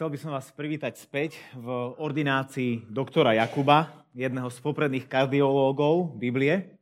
Chcel 0.00 0.16
by 0.16 0.24
som 0.24 0.32
vás 0.32 0.48
privítať 0.56 0.96
späť 0.96 1.36
v 1.52 1.92
ordinácii 2.00 2.88
doktora 2.88 3.36
Jakuba, 3.36 4.08
jedného 4.16 4.48
z 4.48 4.56
popredných 4.64 5.04
kardiológov 5.04 6.16
Biblie. 6.16 6.80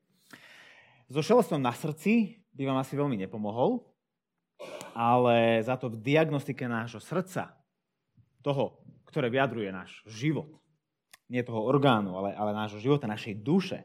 So 1.11 1.19
šelestom 1.19 1.59
na 1.59 1.75
srdci 1.75 2.39
by 2.55 2.71
vám 2.71 2.79
asi 2.79 2.95
veľmi 2.95 3.19
nepomohol, 3.19 3.83
ale 4.95 5.59
za 5.67 5.75
to 5.75 5.91
v 5.91 5.99
diagnostike 5.99 6.63
nášho 6.71 7.03
srdca, 7.03 7.59
toho, 8.39 8.87
ktoré 9.11 9.35
vyjadruje 9.35 9.75
náš 9.75 9.99
život, 10.07 10.55
nie 11.27 11.43
toho 11.43 11.67
orgánu, 11.67 12.15
ale, 12.15 12.39
ale 12.39 12.55
nášho 12.55 12.79
života, 12.79 13.11
našej 13.11 13.35
duše, 13.43 13.83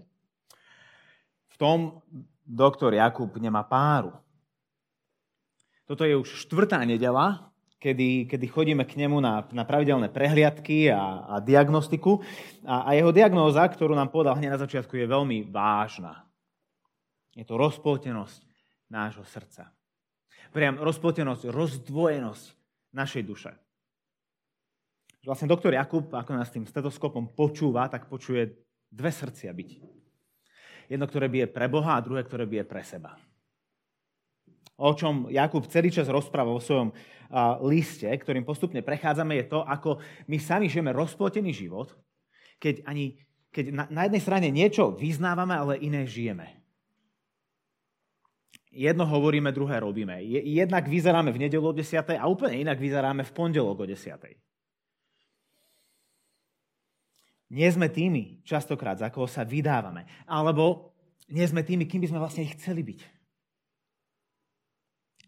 v 1.50 1.56
tom 1.58 2.06
doktor 2.46 2.94
Jakub 2.94 3.34
nemá 3.42 3.66
páru. 3.66 4.14
Toto 5.90 6.06
je 6.06 6.22
už 6.22 6.46
štvrtá 6.46 6.86
nedela, 6.86 7.50
kedy, 7.84 8.32
kedy 8.32 8.46
chodíme 8.48 8.88
k 8.88 8.96
nemu 8.96 9.20
na, 9.20 9.44
na 9.52 9.68
pravidelné 9.68 10.08
prehliadky 10.08 10.88
a, 10.88 11.28
a 11.28 11.36
diagnostiku. 11.44 12.24
A, 12.64 12.88
a 12.88 12.90
jeho 12.96 13.12
diagnóza, 13.12 13.68
ktorú 13.68 13.91
nám 13.91 14.08
povedal 14.08 14.40
hneď 14.40 14.55
na 14.55 14.64
začiatku, 14.64 14.96
je 14.96 15.04
veľmi 15.04 15.52
vážna. 15.52 16.24
Je 17.36 17.44
to 17.44 17.60
rozpoltenosť 17.60 18.48
nášho 18.88 19.27
srdca. 19.27 19.68
Priam 20.55 20.80
rozpoltenosť, 20.80 21.52
rozdvojenosť 21.52 22.46
našej 22.96 23.24
duše. 23.27 23.52
Vlastne 25.27 25.52
doktor 25.52 25.76
Jakub, 25.76 26.08
ako 26.08 26.32
nás 26.40 26.52
tým 26.52 26.63
stetoskopom 26.63 27.36
počúva, 27.36 27.91
tak 27.91 28.08
počuje 28.08 28.63
dve 28.88 29.12
srdcia 29.12 29.52
byť. 29.52 29.70
Jedno, 30.88 31.08
ktoré 31.08 31.27
bije 31.27 31.48
pre 31.52 31.68
Boha 31.68 32.00
a 32.00 32.04
druhé, 32.04 32.24
ktoré 32.24 32.48
bije 32.48 32.63
pre 32.63 32.84
seba 32.86 33.16
o 34.77 34.91
čom 34.98 35.30
Jakub 35.30 35.66
celý 35.70 35.94
čas 35.94 36.09
rozpráva 36.09 36.50
vo 36.50 36.62
svojom 36.63 36.94
liste, 37.66 38.05
ktorým 38.05 38.45
postupne 38.45 38.86
prechádzame, 38.86 39.41
je 39.41 39.46
to, 39.49 39.59
ako 39.66 39.98
my 40.30 40.38
sami 40.38 40.70
žijeme 40.70 40.94
rozplotený 40.94 41.54
život, 41.54 41.94
keď, 42.62 42.85
ani, 42.85 43.18
keď 43.49 43.66
na, 43.74 43.84
na 43.90 44.01
jednej 44.05 44.21
strane 44.21 44.48
niečo 44.54 44.94
vyznávame, 44.94 45.57
ale 45.57 45.82
iné 45.82 46.05
žijeme. 46.05 46.62
Jedno 48.74 49.05
hovoríme, 49.05 49.54
druhé 49.54 49.77
robíme. 49.77 50.18
Jednak 50.26 50.90
vyzeráme 50.90 51.29
v 51.29 51.46
nedelu 51.46 51.62
o 51.62 51.74
10. 51.77 52.18
a 52.18 52.26
úplne 52.26 52.66
inak 52.66 52.82
vyzeráme 52.82 53.21
v 53.21 53.34
pondelok 53.34 53.77
o 53.77 53.85
10. 53.85 54.18
Nie 57.54 57.70
sme 57.70 57.85
tými, 57.94 58.41
častokrát, 58.41 58.98
za 58.98 59.13
koho 59.13 59.29
sa 59.29 59.46
vydávame. 59.46 60.10
Alebo 60.26 60.90
nie 61.29 61.46
sme 61.46 61.62
tými, 61.62 61.85
kým 61.85 62.01
by 62.01 62.10
sme 62.10 62.20
vlastne 62.26 62.49
chceli 62.57 62.82
byť. 62.82 63.13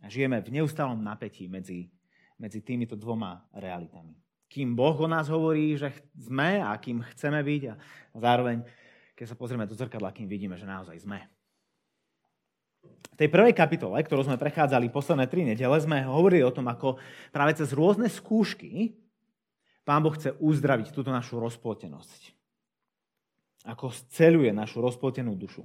Žijeme 0.05 0.41
v 0.45 0.61
neustálom 0.61 1.01
napätí 1.01 1.49
medzi, 1.49 1.89
medzi 2.37 2.61
týmito 2.61 2.93
dvoma 2.93 3.41
realitami. 3.57 4.13
Kým 4.45 4.77
Boh 4.77 4.95
o 4.95 5.07
nás 5.09 5.27
hovorí, 5.27 5.73
že 5.75 5.89
sme 6.13 6.61
a 6.61 6.77
kým 6.77 7.01
chceme 7.13 7.41
byť 7.41 7.61
a 7.69 7.73
zároveň, 8.13 8.61
keď 9.17 9.25
sa 9.33 9.39
pozrieme 9.39 9.65
do 9.65 9.73
zrkadla, 9.73 10.13
kým 10.13 10.29
vidíme, 10.29 10.55
že 10.55 10.69
naozaj 10.69 11.01
sme. 11.01 11.19
V 12.85 13.17
tej 13.17 13.31
prvej 13.31 13.55
kapitole, 13.55 13.97
ktorú 14.03 14.27
sme 14.27 14.37
prechádzali 14.37 14.91
posledné 14.93 15.25
tri 15.25 15.41
nedele, 15.47 15.77
sme 15.81 16.05
hovorili 16.05 16.45
o 16.45 16.53
tom, 16.53 16.67
ako 16.69 17.01
práve 17.33 17.57
cez 17.57 17.73
rôzne 17.73 18.11
skúšky 18.11 18.93
Pán 19.85 20.01
Boh 20.01 20.17
chce 20.17 20.33
uzdraviť 20.41 20.89
túto 20.89 21.13
našu 21.13 21.37
rozpoltenosť. 21.37 22.33
Ako 23.69 23.93
sceluje 23.93 24.49
našu 24.49 24.81
rozpoltenú 24.81 25.37
dušu. 25.37 25.61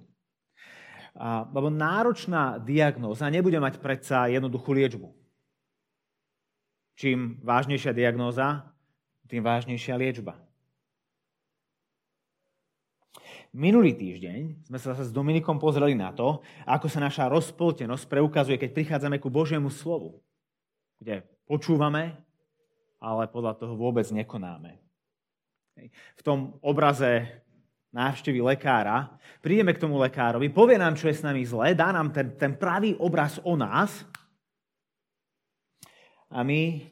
Lebo 1.16 1.68
náročná 1.68 2.62
diagnóza 2.62 3.26
nebude 3.26 3.58
mať 3.58 3.82
predsa 3.82 4.30
jednoduchú 4.30 4.70
liečbu. 4.74 5.08
Čím 7.00 7.40
vážnejšia 7.40 7.96
diagnóza, 7.96 8.70
tým 9.30 9.40
vážnejšia 9.40 9.94
liečba. 9.96 10.36
Minulý 13.50 13.98
týždeň 13.98 14.70
sme 14.70 14.78
sa 14.78 14.94
s 14.94 15.10
Dominikom 15.10 15.58
pozreli 15.58 15.98
na 15.98 16.14
to, 16.14 16.38
ako 16.70 16.86
sa 16.86 17.02
naša 17.02 17.26
rozpoltenosť 17.26 18.06
preukazuje, 18.06 18.54
keď 18.62 18.70
prichádzame 18.70 19.18
ku 19.18 19.26
Božiemu 19.26 19.74
slovu, 19.74 20.22
kde 21.02 21.26
počúvame, 21.50 22.14
ale 23.02 23.26
podľa 23.26 23.58
toho 23.58 23.74
vôbec 23.74 24.06
nekonáme. 24.06 24.78
V 26.14 26.22
tom 26.22 26.60
obraze 26.62 27.42
návštevy 27.90 28.38
lekára, 28.38 29.10
prídeme 29.42 29.74
k 29.74 29.82
tomu 29.82 29.98
lekárovi, 29.98 30.46
povie 30.50 30.78
nám, 30.78 30.94
čo 30.94 31.10
je 31.10 31.18
s 31.18 31.26
nami 31.26 31.42
zlé, 31.42 31.74
dá 31.74 31.90
nám 31.90 32.14
ten, 32.14 32.34
ten 32.38 32.54
pravý 32.54 32.94
obraz 32.98 33.42
o 33.42 33.58
nás 33.58 34.06
a 36.30 36.46
my 36.46 36.86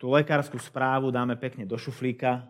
tú 0.00 0.08
lekárskú 0.08 0.56
správu 0.56 1.12
dáme 1.12 1.36
pekne 1.36 1.68
do 1.68 1.76
šuflíka 1.76 2.48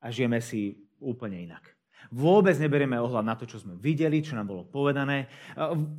a 0.00 0.06
žijeme 0.08 0.40
si 0.40 0.80
úplne 0.96 1.44
inak. 1.44 1.76
Vôbec 2.08 2.56
neberieme 2.56 2.96
ohľad 2.96 3.22
na 3.22 3.36
to, 3.36 3.44
čo 3.44 3.60
sme 3.60 3.76
videli, 3.76 4.24
čo 4.24 4.32
nám 4.34 4.48
bolo 4.48 4.64
povedané. 4.64 5.28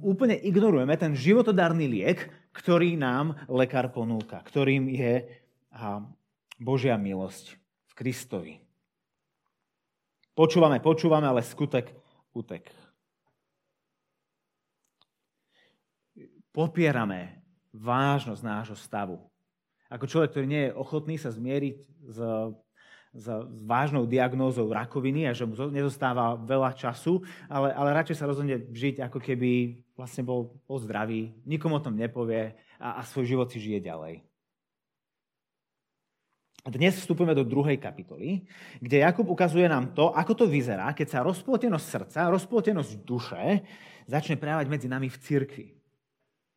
Úplne 0.02 0.34
ignorujeme 0.44 0.98
ten 0.98 1.14
životodárny 1.14 1.86
liek, 1.86 2.26
ktorý 2.52 2.98
nám 2.98 3.38
lekár 3.46 3.94
ponúka, 3.94 4.42
ktorým 4.42 4.90
je 4.90 5.30
Božia 6.58 6.98
milosť 6.98 7.56
v 7.86 7.94
Kristovi. 7.96 8.54
Počúvame, 10.32 10.80
počúvame, 10.80 11.28
ale 11.28 11.44
skutek 11.44 11.92
utek. 12.32 12.72
Popierame 16.52 17.44
vážnosť 17.76 18.44
nášho 18.44 18.78
stavu. 18.80 19.20
Ako 19.92 20.08
človek, 20.08 20.32
ktorý 20.32 20.48
nie 20.48 20.64
je 20.68 20.76
ochotný 20.76 21.16
sa 21.20 21.32
zmieriť 21.36 21.78
s, 22.16 22.20
s, 23.12 23.26
vážnou 23.68 24.08
diagnózou 24.08 24.72
rakoviny 24.72 25.28
a 25.28 25.36
že 25.36 25.44
mu 25.44 25.56
nezostáva 25.68 26.40
veľa 26.40 26.76
času, 26.80 27.24
ale, 27.52 27.76
ale 27.76 27.96
radšej 28.00 28.20
sa 28.20 28.28
rozhodne 28.28 28.72
žiť, 28.72 29.04
ako 29.04 29.20
keby 29.20 29.84
vlastne 30.00 30.24
bol, 30.24 30.56
bol 30.64 30.80
zdravý, 30.80 31.36
nikomu 31.44 31.80
o 31.80 31.84
tom 31.84 32.00
nepovie 32.00 32.56
a, 32.80 33.00
a 33.00 33.02
svoj 33.04 33.28
život 33.28 33.48
si 33.52 33.60
žije 33.60 33.84
ďalej. 33.84 34.31
Dnes 36.62 36.94
vstupujeme 36.94 37.34
do 37.34 37.42
druhej 37.42 37.82
kapitoly, 37.82 38.46
kde 38.78 39.02
Jakub 39.02 39.26
ukazuje 39.26 39.66
nám 39.66 39.98
to, 39.98 40.14
ako 40.14 40.46
to 40.46 40.46
vyzerá, 40.46 40.94
keď 40.94 41.08
sa 41.10 41.26
rozpoltenosť 41.26 41.86
srdca, 41.90 42.30
rozpoltenosť 42.30 42.92
duše 43.02 43.66
začne 44.06 44.38
prejavať 44.38 44.70
medzi 44.70 44.86
nami 44.86 45.10
v 45.10 45.18
cirkvi. 45.18 45.68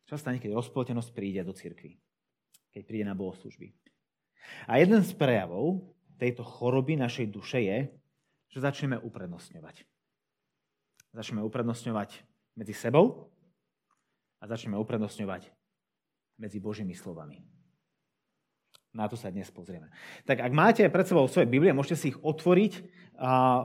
Čo 0.05 0.21
stane, 0.21 0.37
keď 0.37 0.61
rozpoltenosť 0.61 1.09
príde 1.17 1.41
do 1.41 1.57
cirkvi? 1.57 1.97
Keď 2.77 2.83
príde 2.85 3.09
na 3.09 3.17
bohoslužby. 3.17 3.73
A 4.69 4.77
jeden 4.77 5.01
z 5.01 5.17
prejavov 5.17 5.81
tejto 6.21 6.45
choroby 6.45 7.01
našej 7.01 7.33
duše 7.33 7.65
je, 7.65 7.79
že 8.53 8.61
začneme 8.61 9.01
uprednostňovať. 9.01 9.89
Začneme 11.17 11.41
uprednostňovať 11.49 12.21
medzi 12.61 12.77
sebou 12.77 13.33
a 14.37 14.45
začneme 14.45 14.77
uprednostňovať 14.77 15.49
medzi 16.37 16.61
Božími 16.61 16.93
slovami. 16.93 17.41
Na 18.95 19.11
to 19.11 19.19
sa 19.19 19.27
dnes 19.35 19.51
pozrieme. 19.51 19.91
Tak 20.23 20.39
ak 20.39 20.53
máte 20.55 20.87
pred 20.87 21.03
sebou 21.03 21.27
svoje 21.27 21.51
Biblie, 21.51 21.75
môžete 21.75 21.99
si 21.99 22.07
ich 22.15 22.19
otvoriť 22.23 22.73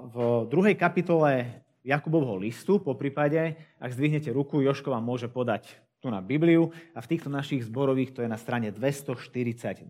v 0.10 0.18
druhej 0.50 0.74
kapitole 0.74 1.62
Jakubovho 1.86 2.34
listu. 2.42 2.82
Po 2.82 2.98
prípade, 2.98 3.54
ak 3.78 3.94
zdvihnete 3.94 4.34
ruku, 4.34 4.66
Joško 4.66 4.90
vám 4.90 5.06
môže 5.06 5.30
podať 5.30 5.70
tu 6.02 6.10
na 6.10 6.18
Bibliu 6.18 6.74
a 6.98 7.00
v 7.06 7.10
týchto 7.14 7.30
našich 7.30 7.62
zborových 7.70 8.18
to 8.18 8.26
je 8.26 8.30
na 8.32 8.42
strane 8.42 8.74
242. 8.74 9.86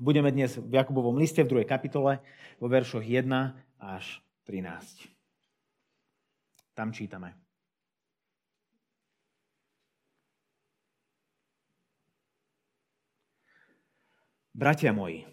Budeme 0.00 0.32
dnes 0.32 0.56
v 0.56 0.72
Jakubovom 0.80 1.20
liste 1.20 1.44
v 1.44 1.50
druhej 1.52 1.68
kapitole 1.68 2.24
vo 2.56 2.66
veršoch 2.72 3.04
1 3.04 3.28
až 3.76 4.24
13. 4.48 5.12
Tam 6.72 6.96
čítame. 6.96 7.49
Bratia 14.50 14.90
moji, 14.90 15.30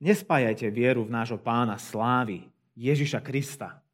nespájajte 0.00 0.72
vieru 0.72 1.04
v 1.04 1.12
nášho 1.12 1.36
pána 1.36 1.76
slávy, 1.76 2.48
Ježiša 2.72 3.20
Krista, 3.20 3.84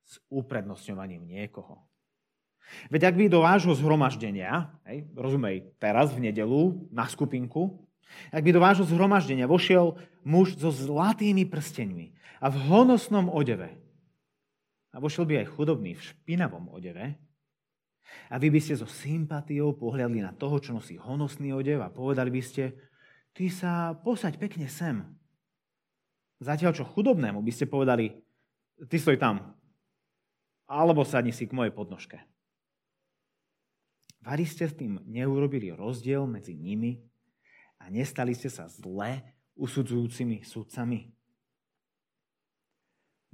s 0.00 0.16
uprednostňovaním 0.32 1.28
niekoho. 1.28 1.84
Veď 2.88 3.12
ak 3.12 3.14
by 3.20 3.24
do 3.28 3.44
vášho 3.44 3.76
zhromaždenia, 3.76 4.72
hej, 4.88 5.04
rozumej, 5.12 5.76
teraz 5.76 6.16
v 6.16 6.32
nedelu 6.32 6.88
na 6.88 7.04
skupinku, 7.04 7.84
ak 8.32 8.40
by 8.40 8.50
do 8.56 8.64
vášho 8.64 8.88
zhromaždenia 8.88 9.44
vošiel 9.44 10.00
muž 10.24 10.56
so 10.56 10.72
zlatými 10.72 11.44
prsteňmi 11.44 12.16
a 12.40 12.48
v 12.48 12.56
honosnom 12.64 13.28
odeve, 13.28 13.76
a 14.88 14.96
vošiel 14.96 15.28
by 15.28 15.44
aj 15.44 15.52
chudobný 15.52 15.92
v 15.92 16.06
špinavom 16.16 16.72
odeve, 16.72 17.20
a 18.32 18.40
vy 18.40 18.48
by 18.48 18.60
ste 18.62 18.80
so 18.80 18.88
sympatiou 18.88 19.76
pohľadli 19.76 20.24
na 20.24 20.32
toho, 20.32 20.56
čo 20.56 20.72
nosí 20.72 20.96
honosný 20.96 21.52
odev 21.52 21.84
a 21.84 21.92
povedali 21.92 22.32
by 22.32 22.40
ste, 22.40 22.72
ty 23.34 23.50
sa 23.50 23.98
posaď 23.98 24.38
pekne 24.38 24.70
sem. 24.70 25.02
Zatiaľ, 26.38 26.72
čo 26.74 26.86
chudobnému 26.86 27.42
by 27.42 27.52
ste 27.52 27.66
povedali, 27.66 28.14
ty 28.86 28.96
stoj 28.98 29.18
tam, 29.18 29.54
alebo 30.70 31.04
sadni 31.04 31.34
si 31.34 31.44
k 31.44 31.54
mojej 31.54 31.74
podnožke. 31.74 32.18
Vari 34.24 34.48
ste 34.48 34.64
s 34.64 34.74
tým 34.74 35.04
neurobili 35.04 35.68
rozdiel 35.68 36.24
medzi 36.24 36.56
nimi 36.56 36.96
a 37.76 37.92
nestali 37.92 38.32
ste 38.32 38.48
sa 38.48 38.64
zle 38.64 39.20
usudzujúcimi 39.60 40.40
sudcami. 40.40 41.12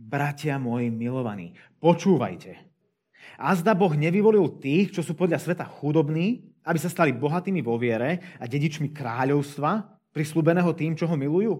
Bratia 0.00 0.58
moji 0.58 0.90
milovaní, 0.90 1.54
počúvajte. 1.78 2.58
A 3.38 3.54
zda 3.54 3.76
Boh 3.76 3.92
nevyvolil 3.94 4.58
tých, 4.58 4.96
čo 4.96 5.04
sú 5.04 5.14
podľa 5.14 5.38
sveta 5.38 5.62
chudobní, 5.62 6.49
aby 6.64 6.78
sa 6.78 6.92
stali 6.92 7.16
bohatými 7.16 7.64
vo 7.64 7.80
viere 7.80 8.36
a 8.36 8.44
dedičmi 8.44 8.92
kráľovstva, 8.92 10.00
prislúbeného 10.12 10.70
tým, 10.76 10.92
čo 10.98 11.08
ho 11.08 11.16
milujú? 11.16 11.54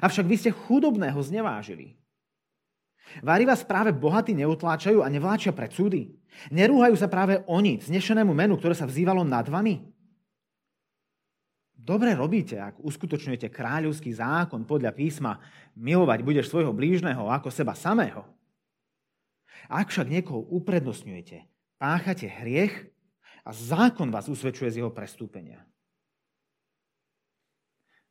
Avšak 0.00 0.26
vy 0.26 0.36
ste 0.40 0.50
chudobného 0.50 1.20
znevážili. 1.20 1.94
Vári 3.20 3.44
vás 3.44 3.62
práve 3.62 3.92
bohatí 3.92 4.32
neutláčajú 4.32 5.04
a 5.04 5.12
nevláčia 5.12 5.52
pred 5.52 5.70
súdy. 5.70 6.08
Nerúhajú 6.50 6.96
sa 6.98 7.06
práve 7.06 7.44
oni, 7.46 7.78
znešenému 7.78 8.32
menu, 8.32 8.56
ktoré 8.58 8.74
sa 8.74 8.88
vzývalo 8.88 9.22
nad 9.22 9.46
vami? 9.46 9.84
Dobre 11.84 12.16
robíte, 12.16 12.56
ak 12.56 12.80
uskutočňujete 12.80 13.52
kráľovský 13.52 14.08
zákon 14.16 14.64
podľa 14.64 14.96
písma 14.96 15.36
milovať 15.76 16.24
budeš 16.24 16.48
svojho 16.48 16.72
blížneho 16.72 17.28
ako 17.28 17.52
seba 17.52 17.76
samého. 17.76 18.24
Ak 19.68 19.92
však 19.92 20.08
niekoho 20.08 20.48
uprednostňujete, 20.48 21.44
páchate 21.76 22.24
hriech 22.24 22.88
a 23.44 23.50
zákon 23.52 24.08
vás 24.08 24.26
usvedčuje 24.32 24.72
z 24.72 24.78
jeho 24.80 24.90
prestúpenia. 24.90 25.60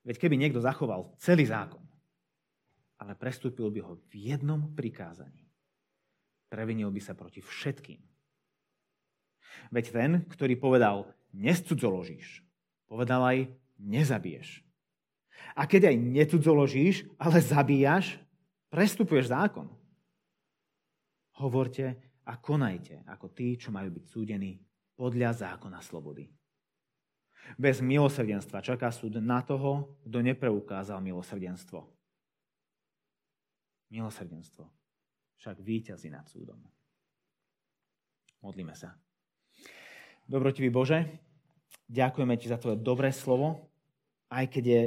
Veď 0.06 0.22
keby 0.22 0.36
niekto 0.38 0.62
zachoval 0.62 1.16
celý 1.18 1.50
zákon, 1.50 1.82
ale 3.02 3.18
prestúpil 3.18 3.72
by 3.74 3.80
ho 3.82 3.94
v 4.14 4.36
jednom 4.36 4.72
prikázaní, 4.78 5.50
previnil 6.52 6.94
by 6.94 7.02
sa 7.02 7.18
proti 7.18 7.42
všetkým. 7.42 8.00
Veď 9.74 9.86
ten, 9.90 10.12
ktorý 10.30 10.60
povedal, 10.60 11.10
nescudzoložíš, 11.34 12.46
povedal 12.86 13.22
aj, 13.26 13.40
nezabiješ. 13.80 14.62
A 15.58 15.66
keď 15.66 15.94
aj 15.94 15.98
necudzoložíš, 15.98 16.96
ale 17.18 17.42
zabíjaš, 17.42 18.22
prestupuješ 18.70 19.34
zákon. 19.34 19.70
Hovorte 21.42 21.98
a 22.24 22.38
konajte 22.38 23.02
ako 23.10 23.34
tí, 23.34 23.58
čo 23.58 23.74
majú 23.74 23.98
byť 23.98 24.06
súdení 24.06 24.62
podľa 24.96 25.34
zákona 25.34 25.80
slobody. 25.82 26.30
Bez 27.60 27.84
milosrdenstva 27.84 28.64
čaká 28.64 28.88
súd 28.90 29.20
na 29.20 29.44
toho, 29.44 30.00
kto 30.08 30.18
nepreukázal 30.24 31.04
milosrdenstvo. 31.04 31.84
Milosrdenstvo 33.92 34.66
však 35.38 35.60
víťazí 35.60 36.08
nad 36.08 36.24
súdom. 36.24 36.56
Modlíme 38.40 38.72
sa. 38.76 38.96
Dobrotivý 40.24 40.72
Bože, 40.72 41.04
ďakujeme 41.92 42.40
Ti 42.40 42.48
za 42.48 42.60
Tvoje 42.60 42.80
dobré 42.80 43.12
slovo, 43.12 43.68
aj 44.32 44.48
keď 44.48 44.64
je 44.64 44.84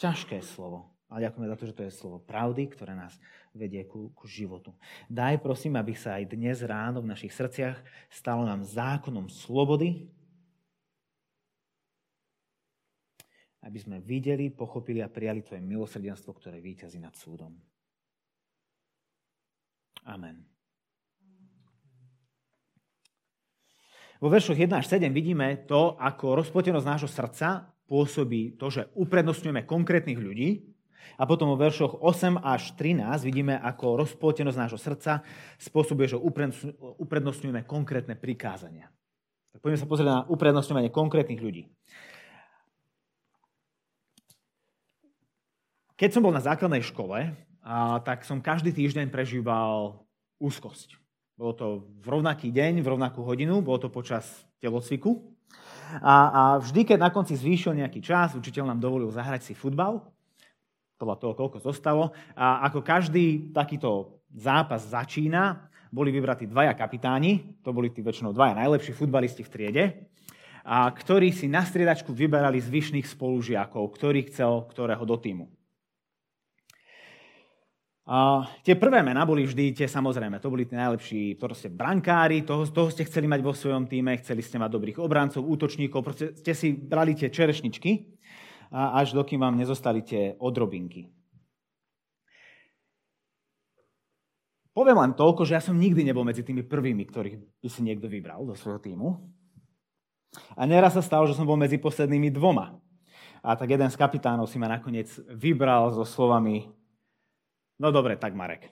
ťažké 0.00 0.40
slovo. 0.40 0.96
Ale 1.12 1.28
ďakujeme 1.28 1.50
za 1.50 1.56
to, 1.58 1.68
že 1.68 1.76
to 1.76 1.84
je 1.84 1.92
slovo 1.92 2.18
pravdy, 2.24 2.72
ktoré 2.72 2.96
nás 2.96 3.20
vedie 3.54 3.82
ku, 3.86 4.14
ku 4.14 4.30
životu. 4.30 4.70
Daj 5.10 5.42
prosím, 5.42 5.74
aby 5.74 5.94
sa 5.98 6.18
aj 6.22 6.30
dnes 6.30 6.62
ráno 6.62 7.02
v 7.02 7.10
našich 7.10 7.34
srdciach 7.34 7.82
stalo 8.06 8.46
nám 8.46 8.62
zákonom 8.62 9.26
slobody, 9.26 10.06
aby 13.60 13.78
sme 13.78 14.00
videli, 14.00 14.48
pochopili 14.48 15.04
a 15.04 15.12
prijali 15.12 15.44
Tvoje 15.44 15.60
milosrdenstvo, 15.60 16.32
ktoré 16.32 16.62
víťazí 16.62 16.96
nad 16.96 17.12
súdom. 17.12 17.52
Amen. 20.08 20.40
Vo 24.20 24.28
veršoch 24.28 24.56
1 24.56 24.68
až 24.76 24.86
7 24.88 25.12
vidíme 25.16 25.64
to, 25.64 25.96
ako 25.96 26.44
rozpotenosť 26.44 26.86
nášho 26.86 27.08
srdca 27.08 27.72
pôsobí 27.88 28.54
to, 28.60 28.68
že 28.68 28.86
uprednostňujeme 28.94 29.64
konkrétnych 29.64 30.20
ľudí 30.20 30.69
a 31.20 31.22
potom 31.28 31.52
vo 31.52 31.60
veršoch 31.60 32.00
8 32.00 32.40
až 32.40 32.72
13 32.76 33.26
vidíme, 33.26 33.54
ako 33.60 34.00
rozpoltenosť 34.06 34.58
nášho 34.58 34.80
srdca 34.80 35.20
spôsobuje, 35.60 36.16
že 36.16 36.20
uprednostňujeme 36.96 37.68
konkrétne 37.68 38.16
prikázania. 38.16 38.88
Tak 39.52 39.60
poďme 39.60 39.78
sa 39.82 39.90
pozrieť 39.90 40.08
na 40.08 40.18
uprednostňovanie 40.30 40.90
konkrétnych 40.94 41.42
ľudí. 41.42 41.68
Keď 46.00 46.16
som 46.16 46.24
bol 46.24 46.32
na 46.32 46.40
základnej 46.40 46.80
škole, 46.80 47.36
tak 48.08 48.24
som 48.24 48.40
každý 48.40 48.72
týždeň 48.72 49.12
prežíval 49.12 50.00
úzkosť. 50.40 50.96
Bolo 51.36 51.52
to 51.52 51.66
v 52.00 52.06
rovnaký 52.08 52.48
deň, 52.48 52.80
v 52.80 52.90
rovnakú 52.96 53.20
hodinu, 53.20 53.60
bolo 53.60 53.80
to 53.80 53.92
počas 53.92 54.24
telocviku. 54.60 55.20
A, 56.00 56.14
a 56.30 56.42
vždy, 56.60 56.84
keď 56.88 56.98
na 57.04 57.10
konci 57.12 57.36
zvýšil 57.36 57.76
nejaký 57.76 58.00
čas, 58.00 58.32
učiteľ 58.32 58.72
nám 58.72 58.80
dovolil 58.80 59.10
zahrať 59.12 59.50
si 59.50 59.52
futbal, 59.52 60.04
podľa 61.00 61.16
toho, 61.16 61.32
koľko 61.32 61.58
zostalo. 61.64 62.12
A 62.36 62.68
ako 62.68 62.84
každý 62.84 63.48
takýto 63.56 64.20
zápas 64.36 64.84
začína, 64.84 65.72
boli 65.90 66.12
vybratí 66.12 66.46
dvaja 66.46 66.76
kapitáni, 66.76 67.58
to 67.64 67.72
boli 67.74 67.90
tí 67.90 68.04
väčšinou 68.04 68.30
dvaja 68.30 68.54
najlepší 68.54 68.94
futbalisti 68.94 69.42
v 69.42 69.50
triede, 69.50 69.84
a 70.62 70.86
ktorí 70.86 71.32
si 71.34 71.48
na 71.48 71.64
striedačku 71.64 72.12
vyberali 72.12 72.60
zvyšných 72.60 73.08
spolužiakov, 73.08 73.90
ktorý 73.96 74.28
chcel 74.30 74.68
ktorého 74.70 75.02
do 75.02 75.16
týmu. 75.18 75.48
A 78.10 78.42
tie 78.66 78.74
prvé 78.74 79.06
mená 79.06 79.22
boli 79.22 79.46
vždy 79.46 79.70
tie 79.70 79.86
samozrejme, 79.86 80.42
to 80.42 80.50
boli 80.50 80.66
tí 80.66 80.74
najlepší 80.74 81.38
proste 81.38 81.70
brankári, 81.70 82.42
toho, 82.42 82.66
toho 82.66 82.90
ste 82.90 83.06
chceli 83.06 83.30
mať 83.30 83.40
vo 83.42 83.54
svojom 83.54 83.86
týme, 83.86 84.18
chceli 84.18 84.42
ste 84.42 84.58
mať 84.58 84.70
dobrých 84.70 84.98
obrancov, 84.98 85.46
útočníkov, 85.46 86.02
proste 86.02 86.34
ste 86.34 86.52
si 86.54 86.74
brali 86.74 87.14
tie 87.14 87.30
čerešničky, 87.30 88.19
až 88.70 89.12
dokým 89.14 89.42
vám 89.42 89.58
nezostali 89.58 90.02
tie 90.02 90.38
odrobinky. 90.38 91.10
Poviem 94.70 95.02
len 95.02 95.12
toľko, 95.18 95.42
že 95.42 95.58
ja 95.58 95.62
som 95.62 95.74
nikdy 95.74 96.06
nebol 96.06 96.22
medzi 96.22 96.46
tými 96.46 96.62
prvými, 96.62 97.02
ktorých 97.10 97.36
by 97.58 97.68
si 97.68 97.80
niekto 97.82 98.06
vybral 98.06 98.46
do 98.46 98.54
svojho 98.54 98.78
týmu. 98.78 99.18
A 100.54 100.62
neraz 100.62 100.94
sa 100.94 101.02
stalo, 101.02 101.26
že 101.26 101.34
som 101.34 101.42
bol 101.42 101.58
medzi 101.58 101.74
poslednými 101.76 102.30
dvoma. 102.30 102.78
A 103.42 103.58
tak 103.58 103.74
jeden 103.74 103.90
z 103.90 103.98
kapitánov 103.98 104.46
si 104.46 104.62
ma 104.62 104.70
nakoniec 104.70 105.10
vybral 105.34 105.90
so 105.90 106.06
slovami 106.06 106.70
No 107.80 107.88
dobre, 107.88 108.20
tak 108.20 108.36
Marek. 108.36 108.68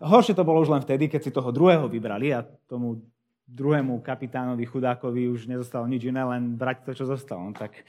Horšie 0.00 0.32
to 0.32 0.48
bolo 0.48 0.64
už 0.64 0.72
len 0.72 0.80
vtedy, 0.80 1.12
keď 1.12 1.20
si 1.20 1.36
toho 1.36 1.52
druhého 1.52 1.84
vybrali 1.84 2.32
a 2.32 2.40
tomu 2.64 3.04
druhému 3.50 3.98
kapitánovi 4.00 4.62
chudákovi 4.62 5.26
už 5.26 5.50
nezostalo 5.50 5.90
nič 5.90 6.06
iné, 6.06 6.22
len 6.22 6.54
brať 6.54 6.86
to, 6.86 6.92
čo 6.94 7.04
zostalo. 7.10 7.42
No, 7.42 7.52
tak 7.52 7.82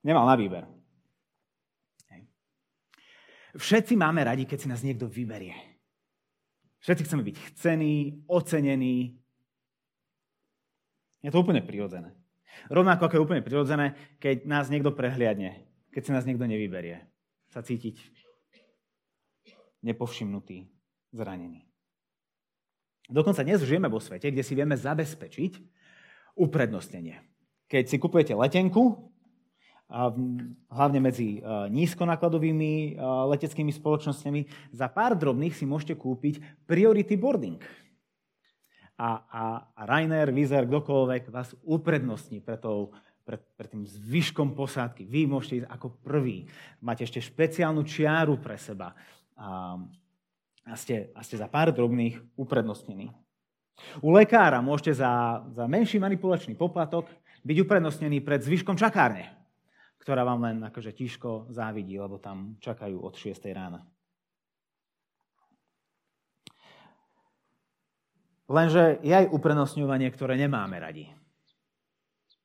nemal 0.00 0.24
na 0.24 0.34
výber. 0.34 0.64
Hej. 2.08 2.24
Všetci 3.56 3.94
máme 4.00 4.24
radi, 4.24 4.48
keď 4.48 4.58
si 4.58 4.70
nás 4.72 4.80
niekto 4.80 5.04
vyberie. 5.04 5.54
Všetci 6.80 7.04
chceme 7.04 7.22
byť 7.26 7.36
chcení, 7.52 8.24
ocenení. 8.30 9.18
Je 11.20 11.30
to 11.34 11.42
úplne 11.42 11.60
prirodzené. 11.60 12.14
Rovnako 12.72 13.06
ako 13.06 13.14
je 13.14 13.24
úplne 13.24 13.42
prirodzené, 13.44 13.94
keď 14.18 14.48
nás 14.48 14.70
niekto 14.72 14.94
prehliadne, 14.94 15.62
keď 15.92 16.02
si 16.02 16.14
nás 16.14 16.24
niekto 16.24 16.46
nevyberie. 16.48 17.04
Sa 17.52 17.62
cítiť 17.62 17.98
nepovšimnutý, 19.82 20.66
zranený. 21.14 21.68
Dokonca 23.08 23.40
dnes 23.40 23.64
žijeme 23.64 23.88
vo 23.88 24.04
svete, 24.04 24.28
kde 24.28 24.44
si 24.44 24.52
vieme 24.52 24.76
zabezpečiť 24.76 25.52
uprednostnenie. 26.36 27.24
Keď 27.72 27.84
si 27.88 27.96
kupujete 27.96 28.36
letenku, 28.36 29.08
hlavne 30.68 31.00
medzi 31.00 31.40
e, 31.40 31.72
nízkonákladovými 31.72 32.72
e, 32.72 32.90
leteckými 33.32 33.72
spoločnosťami, 33.72 34.70
za 34.76 34.92
pár 34.92 35.16
drobných 35.16 35.56
si 35.56 35.64
môžete 35.64 35.96
kúpiť 35.96 36.44
priority 36.68 37.16
boarding. 37.16 37.56
A, 39.00 39.24
a, 39.24 39.44
a 39.72 39.82
Rainer, 39.88 40.28
Vizer, 40.28 40.68
kdokoľvek 40.68 41.32
vás 41.32 41.56
uprednostní 41.64 42.44
pre, 42.44 42.60
tou, 42.60 42.92
pre, 43.24 43.40
pre 43.56 43.64
tým 43.64 43.88
zvyškom 43.88 44.52
posádky. 44.52 45.08
Vy 45.08 45.24
môžete 45.24 45.64
ísť 45.64 45.68
ako 45.72 45.96
prvý. 46.04 46.44
Máte 46.84 47.08
ešte 47.08 47.24
špeciálnu 47.24 47.80
čiaru 47.88 48.36
pre 48.36 48.60
seba 48.60 48.92
a, 49.40 49.80
a, 50.68 50.76
ste, 50.76 51.10
a 51.16 51.24
ste 51.24 51.40
za 51.40 51.48
pár 51.48 51.72
drobných 51.72 52.20
uprednostnení. 52.36 53.10
U 54.04 54.12
lekára 54.12 54.60
môžete 54.60 55.00
za, 55.00 55.42
za 55.54 55.64
menší 55.64 55.96
manipulačný 56.02 56.54
poplatok 56.58 57.08
byť 57.46 57.56
uprednostnený 57.64 58.20
pred 58.20 58.42
zvyškom 58.42 58.76
čakárne, 58.76 59.30
ktorá 60.02 60.26
vám 60.26 60.44
len 60.44 60.56
akože 60.66 60.92
tiško 60.92 61.48
závidí, 61.54 61.96
lebo 61.96 62.18
tam 62.18 62.58
čakajú 62.58 63.00
od 63.00 63.14
6. 63.14 63.38
rána. 63.54 63.86
Lenže 68.48 69.04
je 69.04 69.12
aj 69.12 69.28
uprednostňovanie, 69.28 70.08
ktoré 70.08 70.40
nemáme 70.40 70.80
radi. 70.80 71.04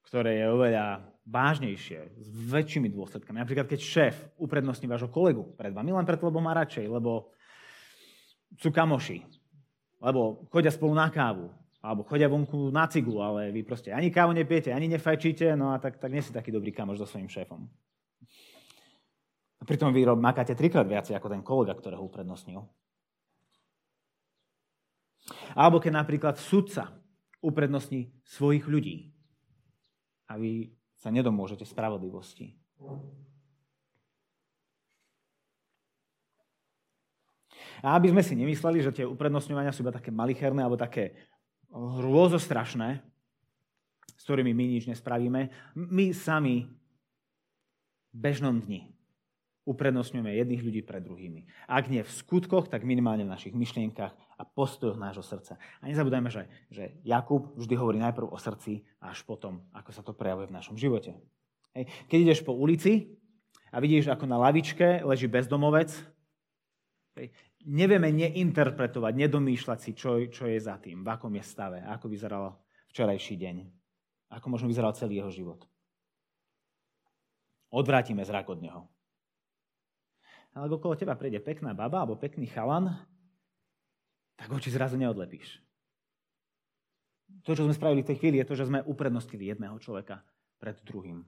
Ktoré 0.03 0.43
je 0.43 0.51
oveľa 0.51 1.13
vážnejšie, 1.23 1.99
s 2.19 2.27
väčšími 2.51 2.91
dôsledkami. 2.91 3.39
Napríklad, 3.39 3.71
keď 3.71 3.79
šéf 3.79 4.15
uprednostní 4.35 4.91
vášho 4.91 5.07
kolegu 5.07 5.47
pred 5.55 5.71
vami, 5.71 5.95
len 5.95 6.03
preto, 6.03 6.27
lebo 6.27 6.43
má 6.43 6.51
radšej, 6.51 6.91
lebo 6.91 7.31
sú 8.59 8.69
kamoši, 8.69 9.23
lebo 10.03 10.45
chodia 10.51 10.71
spolu 10.73 10.93
na 10.93 11.09
kávu, 11.09 11.49
Alebo 11.83 12.07
chodia 12.07 12.31
vonku 12.31 12.71
na 12.71 12.87
ciglu, 12.87 13.19
ale 13.19 13.51
vy 13.51 13.59
proste 13.67 13.91
ani 13.91 14.07
kávu 14.07 14.31
nepijete, 14.31 14.71
ani 14.71 14.87
nefajčíte, 14.87 15.51
no 15.59 15.75
a 15.75 15.83
tak, 15.83 15.99
tak 15.99 16.15
nie 16.15 16.23
si 16.23 16.31
taký 16.31 16.47
dobrý 16.47 16.71
kamoš 16.71 17.03
so 17.03 17.07
svojím 17.11 17.27
šéfom. 17.27 17.67
A 19.59 19.63
pritom 19.67 19.91
vy 19.91 20.07
makáte 20.15 20.55
trikrát 20.55 20.87
viacej 20.87 21.19
ako 21.19 21.27
ten 21.27 21.43
kolega, 21.43 21.75
ktorého 21.75 21.99
uprednostnil. 21.99 22.63
Alebo 25.55 25.83
keď 25.83 26.03
napríklad 26.03 26.35
sudca 26.39 26.95
uprednostní 27.43 28.15
svojich 28.23 28.63
ľudí 28.63 29.11
a 30.31 30.39
vy 30.39 30.71
sa 30.95 31.11
nedomôžete 31.11 31.67
spravodlivosti. 31.67 32.55
A 37.83 37.99
aby 37.99 38.15
sme 38.15 38.23
si 38.23 38.39
nemysleli, 38.39 38.79
že 38.79 38.95
tie 38.95 39.05
uprednostňovania 39.05 39.75
sú 39.75 39.83
iba 39.83 39.91
také 39.91 40.09
malicherné 40.09 40.63
alebo 40.63 40.79
také 40.79 41.19
hrôzostrašné, 41.73 43.03
s 44.15 44.23
ktorými 44.23 44.55
my 44.55 44.63
nič 44.79 44.87
nespravíme, 44.87 45.51
my 45.75 46.15
sami 46.15 46.71
v 48.13 48.15
bežnom 48.15 48.55
dni 48.63 48.93
uprednostňujeme 49.63 50.31
jedných 50.31 50.63
ľudí 50.63 50.81
pred 50.83 50.99
druhými. 50.99 51.47
Ak 51.71 51.87
nie 51.87 52.03
v 52.03 52.11
skutkoch, 52.11 52.67
tak 52.67 52.83
minimálne 52.83 53.23
v 53.23 53.31
našich 53.31 53.55
myšlienkach 53.55 54.11
a 54.11 54.43
postojoch 54.43 54.99
nášho 54.99 55.23
srdca. 55.23 55.55
A 55.79 55.87
nezabúdajme, 55.87 56.27
že, 56.27 56.51
že 56.67 56.99
Jakub 57.07 57.55
vždy 57.55 57.73
hovorí 57.79 57.97
najprv 58.03 58.27
o 58.27 58.37
srdci 58.39 58.83
a 58.99 59.15
až 59.15 59.23
potom, 59.23 59.63
ako 59.71 59.89
sa 59.95 60.03
to 60.03 60.11
prejavuje 60.11 60.51
v 60.51 60.55
našom 60.59 60.75
živote. 60.75 61.15
Hej. 61.71 61.87
Keď 62.11 62.17
ideš 62.19 62.39
po 62.43 62.51
ulici 62.51 63.15
a 63.71 63.79
vidíš, 63.79 64.11
ako 64.11 64.27
na 64.27 64.35
lavičke 64.35 64.99
leží 65.07 65.31
bezdomovec, 65.31 65.95
hej, 67.15 67.31
nevieme 67.65 68.11
neinterpretovať, 68.11 69.13
nedomýšľať 69.15 69.79
si, 69.79 69.91
čo, 69.95 70.19
čo 70.27 70.47
je 70.47 70.59
za 70.59 70.79
tým, 70.79 71.03
v 71.03 71.09
akom 71.09 71.31
je 71.35 71.43
stave, 71.43 71.79
ako 71.83 72.11
vyzeral 72.11 72.59
včerajší 72.91 73.35
deň, 73.39 73.55
ako 74.35 74.47
možno 74.51 74.67
vyzeral 74.67 74.95
celý 74.95 75.23
jeho 75.23 75.31
život. 75.31 75.65
Odvrátime 77.73 78.21
zrak 78.21 78.47
od 78.53 78.59
neho. 78.61 78.81
Ale 80.53 80.69
ak 80.69 80.77
okolo 80.77 80.93
teba 80.93 81.17
príde 81.17 81.41
pekná 81.41 81.73
baba 81.73 82.05
alebo 82.05 82.21
pekný 82.21 82.45
chalan, 82.45 82.93
tak 84.37 84.53
oči 84.53 84.69
zrazu 84.69 85.01
neodlepíš. 85.01 85.57
To, 87.41 87.57
čo 87.57 87.65
sme 87.65 87.73
spravili 87.73 88.05
v 88.05 88.09
tej 88.13 88.17
chvíli, 88.21 88.37
je 88.37 88.47
to, 88.53 88.55
že 88.55 88.69
sme 88.69 88.85
uprednostili 88.85 89.49
jedného 89.49 89.73
človeka 89.81 90.21
pred 90.61 90.77
druhým. 90.85 91.25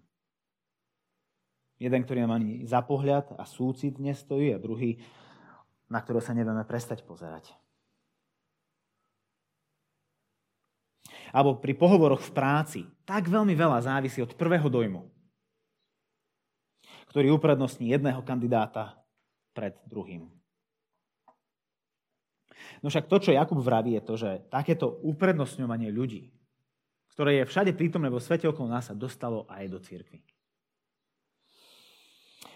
Jeden, 1.82 2.02
ktorý 2.06 2.24
nám 2.24 2.38
ani 2.38 2.64
za 2.64 2.86
pohľad 2.86 3.36
a 3.36 3.44
súcit 3.44 3.98
nestojí 3.98 4.54
a 4.54 4.62
druhý, 4.62 5.02
na 5.90 6.02
ktorého 6.02 6.24
sa 6.24 6.34
nevieme 6.34 6.66
prestať 6.66 7.06
pozerať. 7.06 7.54
Alebo 11.36 11.60
pri 11.60 11.76
pohovoroch 11.76 12.24
v 12.24 12.32
práci 12.32 12.82
tak 13.04 13.28
veľmi 13.28 13.54
veľa 13.54 13.84
závisí 13.84 14.24
od 14.24 14.34
prvého 14.40 14.72
dojmu, 14.72 15.04
ktorý 17.12 17.36
uprednostní 17.36 17.92
jedného 17.92 18.24
kandidáta 18.24 18.96
pred 19.52 19.76
druhým. 19.88 20.32
No 22.84 22.92
však 22.92 23.08
to, 23.08 23.18
čo 23.20 23.36
Jakub 23.36 23.60
vraví, 23.62 23.96
je 24.00 24.04
to, 24.04 24.14
že 24.20 24.32
takéto 24.52 25.00
uprednostňovanie 25.06 25.92
ľudí, 25.92 26.34
ktoré 27.16 27.40
je 27.42 27.50
všade 27.50 27.72
prítomné 27.74 28.12
vo 28.12 28.20
svete 28.20 28.50
okolo 28.52 28.72
nás, 28.72 28.92
sa 28.92 28.96
dostalo 28.98 29.48
aj 29.48 29.66
do 29.72 29.80
cirkvi. 29.80 30.20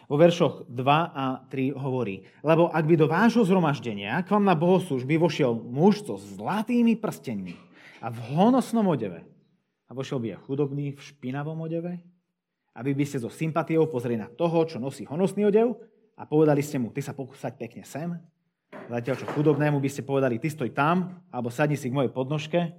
Vo 0.10 0.18
veršoch 0.18 0.66
2 0.66 0.74
a 1.14 1.46
3 1.54 1.78
hovorí, 1.78 2.26
lebo 2.42 2.66
ak 2.74 2.82
by 2.82 2.96
do 2.98 3.06
vášho 3.06 3.46
zhromaždenia 3.46 4.18
k 4.26 4.34
vám 4.34 4.42
na 4.42 4.58
bohoslužby 4.58 5.22
vošiel 5.22 5.54
muž 5.54 6.02
so 6.02 6.18
zlatými 6.18 6.98
prstenmi 6.98 7.54
a 8.02 8.10
v 8.10 8.18
honosnom 8.34 8.90
odeve, 8.90 9.22
a 9.86 9.94
vošiel 9.94 10.18
by 10.18 10.28
aj 10.34 10.50
chudobný 10.50 10.98
v 10.98 11.02
špinavom 11.02 11.62
odeve, 11.62 12.02
aby 12.74 12.98
by 12.98 13.06
ste 13.06 13.22
so 13.22 13.30
sympatiou 13.30 13.86
pozreli 13.86 14.18
na 14.18 14.26
toho, 14.34 14.66
čo 14.66 14.82
nosí 14.82 15.06
honosný 15.06 15.46
odev 15.46 15.78
a 16.18 16.26
povedali 16.26 16.66
ste 16.66 16.82
mu, 16.82 16.90
ty 16.90 17.06
sa 17.06 17.14
pokúsať 17.14 17.54
pekne 17.62 17.86
sem, 17.86 18.10
zatiaľ 18.90 19.14
čo 19.14 19.30
chudobnému 19.30 19.78
by 19.78 19.90
ste 19.94 20.02
povedali, 20.02 20.42
ty 20.42 20.50
stoj 20.50 20.74
tam, 20.74 21.22
alebo 21.30 21.54
sadni 21.54 21.78
si 21.78 21.86
k 21.86 21.94
mojej 21.94 22.10
podnožke, 22.10 22.74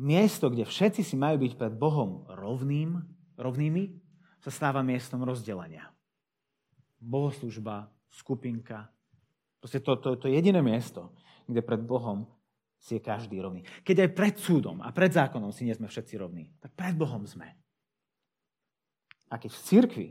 miesto, 0.00 0.48
kde 0.48 0.64
všetci 0.64 1.04
si 1.04 1.14
majú 1.20 1.44
byť 1.44 1.52
pred 1.60 1.74
Bohom 1.76 2.24
rovným, 2.32 3.04
rovnými, 3.36 3.92
sa 4.40 4.48
stáva 4.48 4.80
miestom 4.80 5.20
rozdelenia. 5.20 5.92
Bohoslužba, 6.96 7.92
skupinka. 8.08 8.88
Proste 9.60 9.84
to, 9.84 10.00
to, 10.00 10.16
to 10.16 10.24
je 10.32 10.40
jediné 10.40 10.64
miesto, 10.64 11.12
kde 11.44 11.60
pred 11.60 11.84
Bohom 11.84 12.24
si 12.80 12.96
je 12.96 13.04
každý 13.04 13.36
rovný. 13.44 13.60
Keď 13.84 14.08
aj 14.08 14.10
pred 14.16 14.34
súdom 14.40 14.80
a 14.80 14.88
pred 14.88 15.12
zákonom 15.12 15.52
si 15.52 15.68
nie 15.68 15.76
sme 15.76 15.84
všetci 15.84 16.16
rovní, 16.16 16.48
tak 16.64 16.72
pred 16.72 16.96
Bohom 16.96 17.28
sme. 17.28 17.52
A 19.28 19.36
keď 19.36 19.52
v 19.52 19.64
cirkvi 19.68 20.08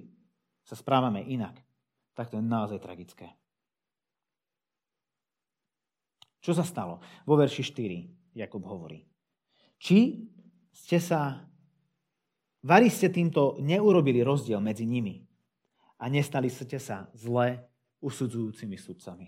sa 0.62 0.78
správame 0.78 1.26
inak, 1.26 1.58
tak 2.14 2.30
to 2.30 2.38
je 2.38 2.46
naozaj 2.46 2.78
tragické. 2.78 3.34
Čo 6.40 6.54
sa 6.54 6.64
stalo? 6.64 7.02
Vo 7.26 7.36
verši 7.36 7.66
4 7.66 8.38
Jakub 8.38 8.64
hovorí. 8.64 9.09
Či 9.80 10.28
ste 10.76 11.00
sa, 11.00 11.48
vari 12.62 12.92
ste 12.92 13.08
týmto 13.08 13.56
neurobili 13.64 14.20
rozdiel 14.20 14.60
medzi 14.60 14.84
nimi 14.84 15.24
a 16.00 16.12
nestali 16.12 16.52
ste 16.52 16.80
sa 16.80 17.08
zle 17.16 17.64
usudzujúcimi 18.04 18.76
sudcami. 18.76 19.28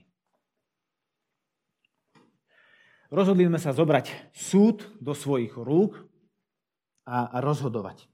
Rozhodli 3.12 3.43
sme 3.43 3.60
sa 3.60 3.75
zobrať 3.75 4.31
súd 4.31 4.88
do 5.03 5.12
svojich 5.12 5.51
rúk 5.60 6.00
a 7.03 7.43
rozhodovať 7.43 8.08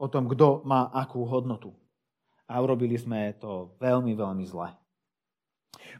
o 0.00 0.08
tom, 0.08 0.24
kto 0.24 0.64
má 0.64 0.88
akú 0.88 1.20
hodnotu. 1.28 1.76
A 2.48 2.56
urobili 2.64 2.96
sme 2.96 3.36
to 3.36 3.76
veľmi, 3.76 4.16
veľmi 4.16 4.44
zle. 4.48 4.72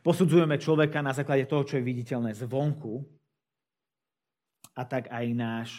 Posudzujeme 0.00 0.56
človeka 0.56 1.04
na 1.04 1.12
základe 1.12 1.44
toho, 1.44 1.62
čo 1.62 1.76
je 1.76 1.84
viditeľné 1.84 2.32
zvonku 2.32 3.04
a 4.74 4.82
tak 4.86 5.10
aj 5.10 5.26
náš, 5.34 5.70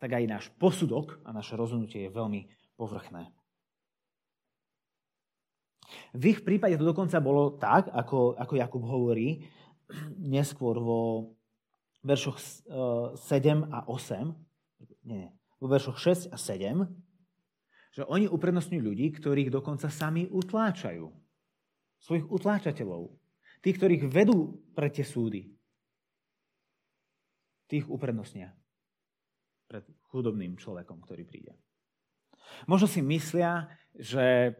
tak 0.00 0.10
aj 0.12 0.24
náš 0.28 0.44
posudok 0.60 1.20
a 1.24 1.32
naše 1.32 1.56
rozhodnutie 1.56 2.06
je 2.06 2.14
veľmi 2.14 2.48
povrchné. 2.76 3.32
V 6.12 6.22
ich 6.34 6.40
prípade 6.42 6.76
to 6.76 6.84
dokonca 6.84 7.16
bolo 7.22 7.56
tak, 7.56 7.88
ako, 7.94 8.34
ako 8.36 8.54
Jakub 8.58 8.84
hovorí, 8.84 9.46
neskôr 10.18 10.76
vo 10.82 11.32
veršoch 12.02 12.38
7 12.42 12.66
e, 12.66 13.52
a 13.70 13.86
8, 13.86 14.34
nie, 15.06 15.16
nie, 15.22 15.30
vo 15.62 15.66
veršoch 15.70 15.98
6 15.98 16.34
a 16.34 16.36
7, 16.36 16.82
že 17.94 18.02
oni 18.04 18.26
uprednostňujú 18.28 18.82
ľudí, 18.82 19.06
ktorých 19.14 19.48
dokonca 19.48 19.88
sami 19.88 20.28
utláčajú. 20.28 21.08
Svojich 21.96 22.28
utláčateľov. 22.28 23.08
Tých, 23.64 23.76
ktorých 23.80 24.04
vedú 24.12 24.60
pre 24.76 24.92
tie 24.92 25.00
súdy 25.00 25.55
tých 27.66 27.86
uprednostnia 27.90 28.54
pred 29.66 29.82
chudobným 30.10 30.54
človekom, 30.54 31.02
ktorý 31.02 31.26
príde. 31.26 31.52
Možno 32.70 32.86
si 32.86 33.02
myslia, 33.02 33.66
že 33.98 34.54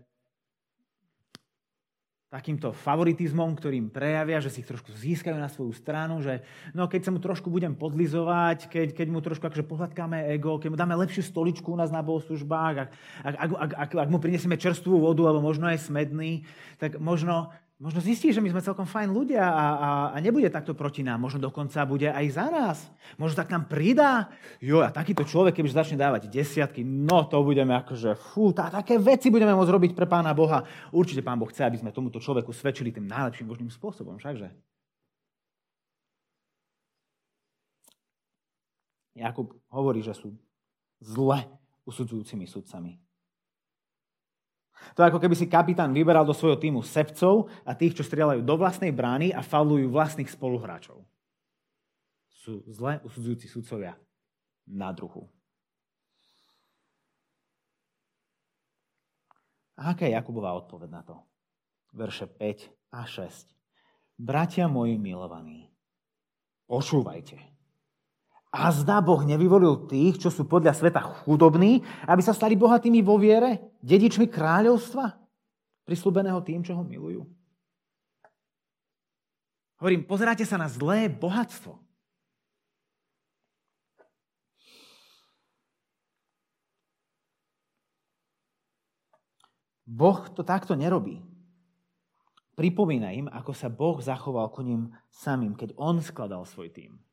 takýmto 2.26 2.74
favoritizmom, 2.74 3.54
ktorým 3.54 3.86
prejavia, 3.88 4.42
že 4.42 4.50
si 4.50 4.60
ich 4.60 4.68
trošku 4.68 4.90
získajú 4.90 5.38
na 5.38 5.46
svoju 5.46 5.70
stranu, 5.70 6.18
že 6.18 6.42
no, 6.74 6.90
keď 6.90 7.06
sa 7.06 7.14
mu 7.14 7.22
trošku 7.22 7.46
budem 7.46 7.78
podlizovať, 7.78 8.66
keď, 8.66 8.88
keď 8.98 9.06
mu 9.08 9.22
trošku 9.22 9.46
akože 9.46 9.62
pohľadkáme 9.62 10.26
ego, 10.34 10.58
keď 10.58 10.68
mu 10.74 10.76
dáme 10.76 10.98
lepšiu 11.06 11.22
stoličku 11.22 11.70
u 11.70 11.78
nás 11.78 11.94
na 11.94 12.02
bohoslužbách, 12.02 12.74
ak, 12.82 12.88
ak, 13.22 13.34
ak, 13.38 13.50
ak, 13.54 13.72
ak, 13.78 13.90
ak 13.94 14.08
mu 14.10 14.18
prinesieme 14.18 14.58
čerstvú 14.58 14.98
vodu, 14.98 15.22
alebo 15.30 15.38
možno 15.38 15.70
aj 15.70 15.86
smedný, 15.86 16.42
tak 16.82 16.98
možno, 16.98 17.54
Možno 17.76 18.00
zistí, 18.00 18.32
že 18.32 18.40
my 18.40 18.48
sme 18.48 18.64
celkom 18.64 18.88
fajn 18.88 19.12
ľudia 19.12 19.44
a, 19.44 19.66
a, 19.76 19.88
a 20.12 20.16
nebude 20.24 20.48
takto 20.48 20.72
proti 20.72 21.04
nám. 21.04 21.20
Možno 21.20 21.44
dokonca 21.44 21.84
bude 21.84 22.08
aj 22.08 22.26
za 22.32 22.48
nás. 22.48 22.78
Možno 23.20 23.36
tak 23.36 23.52
nám 23.52 23.68
pridá. 23.68 24.32
Jo, 24.64 24.80
a 24.80 24.88
takýto 24.88 25.28
človek, 25.28 25.60
keby 25.60 25.68
začne 25.68 26.00
dávať 26.00 26.32
desiatky, 26.32 26.80
no 26.80 27.28
to 27.28 27.36
budeme 27.44 27.76
akože, 27.76 28.16
fú, 28.16 28.56
tá, 28.56 28.72
také 28.72 28.96
veci 28.96 29.28
budeme 29.28 29.52
môcť 29.52 29.68
robiť 29.68 29.92
pre 29.92 30.08
Pána 30.08 30.32
Boha. 30.32 30.64
Určite 30.88 31.20
Pán 31.20 31.36
Boh 31.36 31.52
chce, 31.52 31.68
aby 31.68 31.76
sme 31.76 31.92
tomuto 31.92 32.16
človeku 32.16 32.48
svedčili 32.48 32.96
tým 32.96 33.04
najlepším 33.12 33.44
možným 33.44 33.68
spôsobom, 33.68 34.16
všakže? 34.16 34.56
Jakub 39.20 39.52
hovorí, 39.68 40.00
že 40.00 40.16
sú 40.16 40.32
zle 41.04 41.44
usudzujúcimi 41.84 42.48
sudcami. 42.48 43.05
To 44.94 45.00
je 45.00 45.08
ako 45.08 45.20
keby 45.20 45.34
si 45.34 45.48
kapitán 45.48 45.90
vyberal 45.96 46.24
do 46.28 46.36
svojho 46.36 46.60
týmu 46.60 46.84
sebcov 46.84 47.48
a 47.64 47.72
tých, 47.72 47.96
čo 47.96 48.04
strieľajú 48.04 48.44
do 48.44 48.54
vlastnej 48.60 48.92
brány 48.92 49.32
a 49.32 49.40
faulujú 49.40 49.88
vlastných 49.88 50.28
spoluhráčov. 50.28 51.00
Sú 52.28 52.62
zle 52.68 53.00
usudzujúci 53.02 53.48
sudcovia 53.48 53.96
na 54.68 54.92
druhu. 54.92 55.26
A 59.76 59.92
aká 59.92 60.08
je 60.08 60.16
Jakubová 60.16 60.56
odpoveď 60.56 60.90
na 60.92 61.02
to? 61.04 61.16
verše 61.96 62.28
5 62.28 62.92
a 62.92 63.08
6. 63.08 63.56
Bratia 64.20 64.68
moji 64.68 65.00
milovaní, 65.00 65.72
počúvajte. 66.68 67.55
A 68.56 68.72
zdá 68.72 69.04
Boh 69.04 69.20
nevyvolil 69.20 69.84
tých, 69.84 70.16
čo 70.16 70.32
sú 70.32 70.48
podľa 70.48 70.72
sveta 70.72 71.04
chudobní, 71.04 71.84
aby 72.08 72.24
sa 72.24 72.32
stali 72.32 72.56
bohatými 72.56 73.04
vo 73.04 73.20
viere, 73.20 73.76
dedičmi 73.84 74.32
kráľovstva, 74.32 75.12
prislúbeného 75.84 76.40
tým, 76.40 76.64
čo 76.64 76.72
ho 76.72 76.80
milujú. 76.80 77.28
Hovorím, 79.76 80.08
pozeráte 80.08 80.48
sa 80.48 80.56
na 80.56 80.72
zlé 80.72 81.12
bohatstvo. 81.12 81.76
Boh 89.86 90.26
to 90.32 90.42
takto 90.42 90.72
nerobí. 90.74 91.22
Pripomína 92.56 93.12
im, 93.12 93.28
ako 93.28 93.52
sa 93.52 93.68
Boh 93.68 94.00
zachoval 94.00 94.48
ku 94.48 94.64
ním 94.64 94.96
samým, 95.12 95.52
keď 95.52 95.76
On 95.76 96.00
skladal 96.00 96.48
svoj 96.48 96.72
tým. 96.72 97.05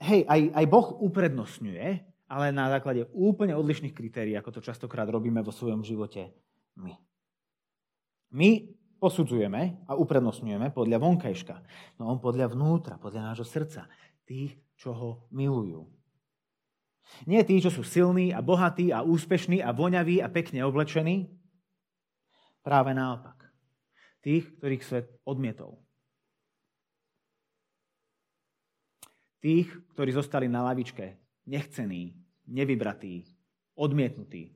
Hej, 0.00 0.24
aj, 0.24 0.40
aj 0.56 0.66
Boh 0.66 0.88
uprednostňuje, 1.04 1.86
ale 2.30 2.46
na 2.56 2.72
základe 2.72 3.04
úplne 3.12 3.52
odlišných 3.52 3.92
kritérií, 3.92 4.32
ako 4.38 4.58
to 4.58 4.60
častokrát 4.64 5.04
robíme 5.04 5.44
vo 5.44 5.52
svojom 5.52 5.84
živote 5.84 6.32
my. 6.80 6.96
My 8.32 8.50
posudzujeme 8.96 9.84
a 9.84 9.92
uprednostňujeme 9.98 10.72
podľa 10.72 11.02
vonkajška, 11.04 11.56
no 12.00 12.08
on 12.08 12.18
podľa 12.22 12.52
vnútra, 12.54 12.96
podľa 12.96 13.32
nášho 13.32 13.44
srdca, 13.44 13.90
tých, 14.24 14.56
čo 14.78 14.94
ho 14.94 15.10
milujú. 15.34 15.84
Nie 17.26 17.42
tí, 17.42 17.58
čo 17.58 17.74
sú 17.74 17.82
silní 17.82 18.30
a 18.30 18.38
bohatí 18.38 18.94
a 18.94 19.02
úspešní 19.02 19.60
a 19.60 19.74
voňaví 19.74 20.22
a 20.22 20.30
pekne 20.30 20.62
oblečení. 20.62 21.26
Práve 22.62 22.94
naopak 22.94 23.50
tých, 24.20 24.46
ktorých 24.60 24.84
svet 24.84 25.06
odmietol. 25.24 25.80
Tých, 29.40 29.68
ktorí 29.96 30.10
zostali 30.12 30.46
na 30.48 30.60
lavičke, 30.64 31.16
nechcení, 31.48 32.12
nevybratí, 32.48 33.24
odmietnutí. 33.74 34.52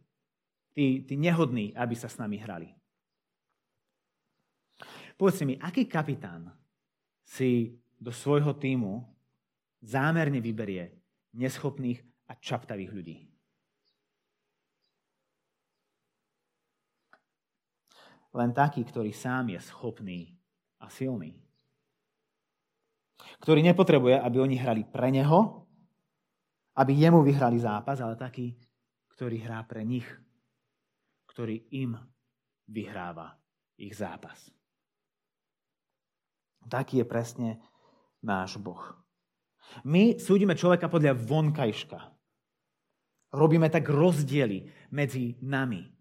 Tí, 0.74 0.86
tí 1.06 1.14
nehodní, 1.16 1.72
aby 1.72 1.94
sa 1.96 2.10
s 2.10 2.20
nami 2.20 2.36
hrali. 2.36 2.68
Povedz 5.14 5.46
mi, 5.46 5.54
aký 5.56 5.86
kapitán 5.86 6.50
si 7.22 7.78
do 7.96 8.10
svojho 8.10 8.52
týmu 8.58 9.06
zámerne 9.80 10.42
vyberie 10.42 10.92
neschopných 11.32 12.02
a 12.28 12.34
čaptavých 12.36 12.92
ľudí? 12.92 13.18
len 18.34 18.50
taký, 18.50 18.82
ktorý 18.82 19.14
sám 19.14 19.54
je 19.54 19.60
schopný 19.62 20.34
a 20.82 20.90
silný. 20.90 21.38
Ktorý 23.38 23.62
nepotrebuje, 23.62 24.18
aby 24.18 24.36
oni 24.42 24.56
hrali 24.58 24.82
pre 24.82 25.10
neho, 25.10 25.66
aby 26.74 26.92
jemu 26.94 27.22
vyhrali 27.22 27.58
zápas, 27.62 28.02
ale 28.02 28.18
taký, 28.18 28.58
ktorý 29.14 29.38
hrá 29.46 29.62
pre 29.62 29.86
nich, 29.86 30.06
ktorý 31.30 31.62
im 31.70 31.94
vyhráva 32.66 33.38
ich 33.78 33.94
zápas. 33.94 34.50
Taký 36.66 37.04
je 37.04 37.06
presne 37.06 37.50
náš 38.24 38.58
Boh. 38.58 38.82
My 39.86 40.18
súdime 40.18 40.58
človeka 40.58 40.90
podľa 40.90 41.14
vonkajška. 41.14 42.00
Robíme 43.34 43.70
tak 43.70 43.86
rozdiely 43.86 44.90
medzi 44.90 45.38
nami 45.42 45.94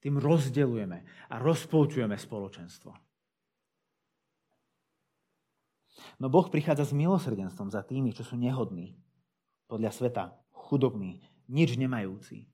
tým 0.00 0.16
rozdelujeme 0.16 1.28
a 1.28 1.34
rozpolčujeme 1.38 2.16
spoločenstvo. 2.16 3.09
No 6.20 6.28
Boh 6.28 6.44
prichádza 6.52 6.84
s 6.84 6.92
milosrdenstvom 6.92 7.72
za 7.72 7.80
tými, 7.80 8.12
čo 8.12 8.20
sú 8.20 8.36
nehodní, 8.36 9.00
podľa 9.72 9.90
sveta, 9.90 10.24
chudobní, 10.52 11.24
nič 11.48 11.80
nemajúci. 11.80 12.44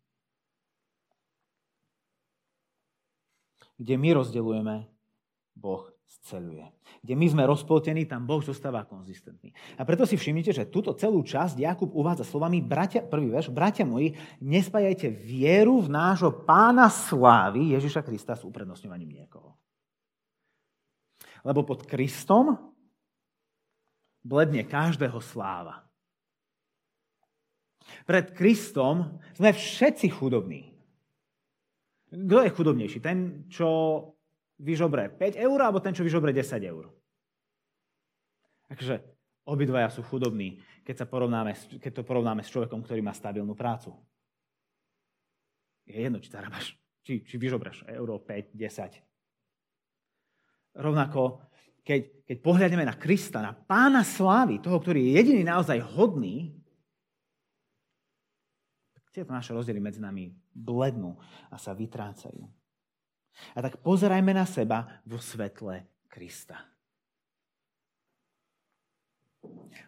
Kde 3.76 3.94
my 3.98 4.22
rozdelujeme, 4.22 4.86
Boh 5.58 5.82
sceluje. 6.06 6.62
Kde 7.02 7.14
my 7.18 7.26
sme 7.26 7.42
rozpoltení, 7.50 8.06
tam 8.06 8.24
Boh 8.24 8.38
zostáva 8.40 8.86
konzistentný. 8.86 9.50
A 9.74 9.82
preto 9.82 10.06
si 10.06 10.14
všimnite, 10.14 10.54
že 10.54 10.70
túto 10.70 10.94
celú 10.94 11.26
časť 11.26 11.58
Jakub 11.58 11.90
uvádza 11.90 12.22
slovami, 12.22 12.62
bratia, 12.62 13.02
prvý 13.02 13.34
verš, 13.34 13.50
bratia 13.50 13.82
moji, 13.82 14.14
nespájajte 14.38 15.10
vieru 15.10 15.82
v 15.82 15.90
nášho 15.90 16.30
pána 16.46 16.86
slávy 16.86 17.74
Ježiša 17.74 18.06
Krista 18.06 18.38
s 18.38 18.46
uprednostňovaním 18.46 19.24
niekoho. 19.24 19.58
Lebo 21.42 21.66
pod 21.66 21.82
Kristom 21.84 22.75
bledne 24.26 24.66
každého 24.66 25.22
sláva. 25.22 25.86
Pred 28.02 28.34
Kristom 28.34 29.22
sme 29.38 29.54
všetci 29.54 30.10
chudobní. 30.10 30.74
Kto 32.10 32.42
je 32.42 32.50
chudobnejší? 32.50 32.98
Ten, 32.98 33.46
čo 33.46 33.68
vyžobre 34.58 35.10
5 35.14 35.38
eur, 35.38 35.58
alebo 35.62 35.78
ten, 35.78 35.94
čo 35.94 36.02
vyžobre 36.02 36.34
10 36.34 36.58
eur. 36.66 36.90
Takže 38.66 38.98
obidvaja 39.46 39.86
sú 39.94 40.02
chudobní, 40.02 40.58
keď, 40.82 41.02
sa 41.02 41.06
porovnáme, 41.06 41.54
keď 41.78 42.02
to 42.02 42.02
porovnáme 42.02 42.42
s 42.42 42.50
človekom, 42.50 42.82
ktorý 42.82 42.98
má 43.02 43.14
stabilnú 43.14 43.54
prácu. 43.54 43.94
Je 45.86 46.02
jedno, 46.02 46.18
či 46.18 46.34
zarábaš, 46.34 46.74
či, 47.06 47.22
či 47.22 47.38
vyžobraš 47.38 47.86
euro 47.94 48.18
5, 48.18 48.58
10. 48.58 48.98
Rovnako, 50.82 51.46
keď, 51.86 52.26
keď 52.26 52.36
pohľadneme 52.42 52.82
na 52.82 52.98
Krista, 52.98 53.38
na 53.38 53.54
pána 53.54 54.02
slávy, 54.02 54.58
toho, 54.58 54.82
ktorý 54.82 55.06
je 55.06 55.12
jediný 55.22 55.46
naozaj 55.46 55.78
hodný, 55.94 56.50
tieto 59.16 59.32
naše 59.32 59.56
rozdiely 59.56 59.80
medzi 59.80 59.96
nami 59.96 60.28
blednú 60.52 61.16
a 61.48 61.56
sa 61.56 61.72
vytrácajú. 61.72 62.44
A 63.56 63.58
tak 63.64 63.80
pozerajme 63.80 64.36
na 64.36 64.44
seba 64.44 65.00
vo 65.08 65.16
svetle 65.16 66.04
Krista. 66.04 66.60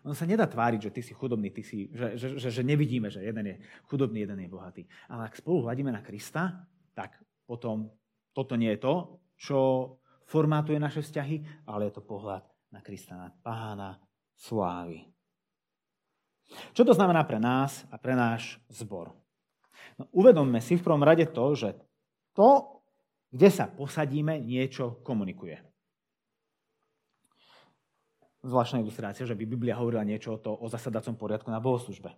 On 0.06 0.16
sa 0.16 0.24
nedá 0.24 0.48
tváriť, 0.48 0.88
že 0.88 0.94
ty 0.94 1.02
si 1.04 1.12
chudobný, 1.12 1.52
ty 1.52 1.61
si, 1.61 1.92
že, 1.92 2.16
že, 2.16 2.26
že, 2.40 2.48
že 2.48 2.62
nevidíme, 2.64 3.12
že 3.12 3.20
jeden 3.20 3.44
je 3.52 3.56
chudobný, 3.84 4.24
jeden 4.24 4.40
je 4.40 4.48
bohatý. 4.48 4.82
Ale 5.12 5.28
ak 5.28 5.37
spolu 5.37 5.68
hľadíme 5.68 5.92
na 5.92 6.00
Krista, 6.00 6.64
tak 6.96 7.20
potom 7.44 7.92
toto 8.32 8.56
nie 8.56 8.72
je 8.76 8.80
to, 8.80 8.94
čo 9.37 9.58
formátuje 10.28 10.76
naše 10.76 11.00
vzťahy, 11.00 11.64
ale 11.64 11.88
je 11.88 11.92
to 11.96 12.04
pohľad 12.04 12.44
na 12.68 12.84
Krista, 12.84 13.16
na 13.16 13.32
pána 13.32 13.96
slávy. 14.36 15.08
Čo 16.76 16.84
to 16.84 16.92
znamená 16.92 17.24
pre 17.24 17.40
nás 17.40 17.84
a 17.88 17.96
pre 17.96 18.12
náš 18.12 18.60
zbor? 18.68 19.12
No, 19.96 20.08
uvedomme 20.12 20.60
si 20.60 20.76
v 20.76 20.84
prvom 20.84 21.00
rade 21.00 21.24
to, 21.28 21.56
že 21.56 21.76
to, 22.36 22.80
kde 23.32 23.48
sa 23.48 23.68
posadíme, 23.68 24.40
niečo 24.40 25.00
komunikuje. 25.04 25.60
Zvláštna 28.44 28.80
ilustrácia, 28.80 29.28
že 29.28 29.34
by 29.34 29.44
Biblia 29.44 29.76
hovorila 29.76 30.06
niečo 30.06 30.36
o, 30.36 30.40
to, 30.40 30.54
o 30.54 30.70
zasadacom 30.70 31.18
poriadku 31.18 31.50
na 31.50 31.58
bohoslužbe. 31.60 32.14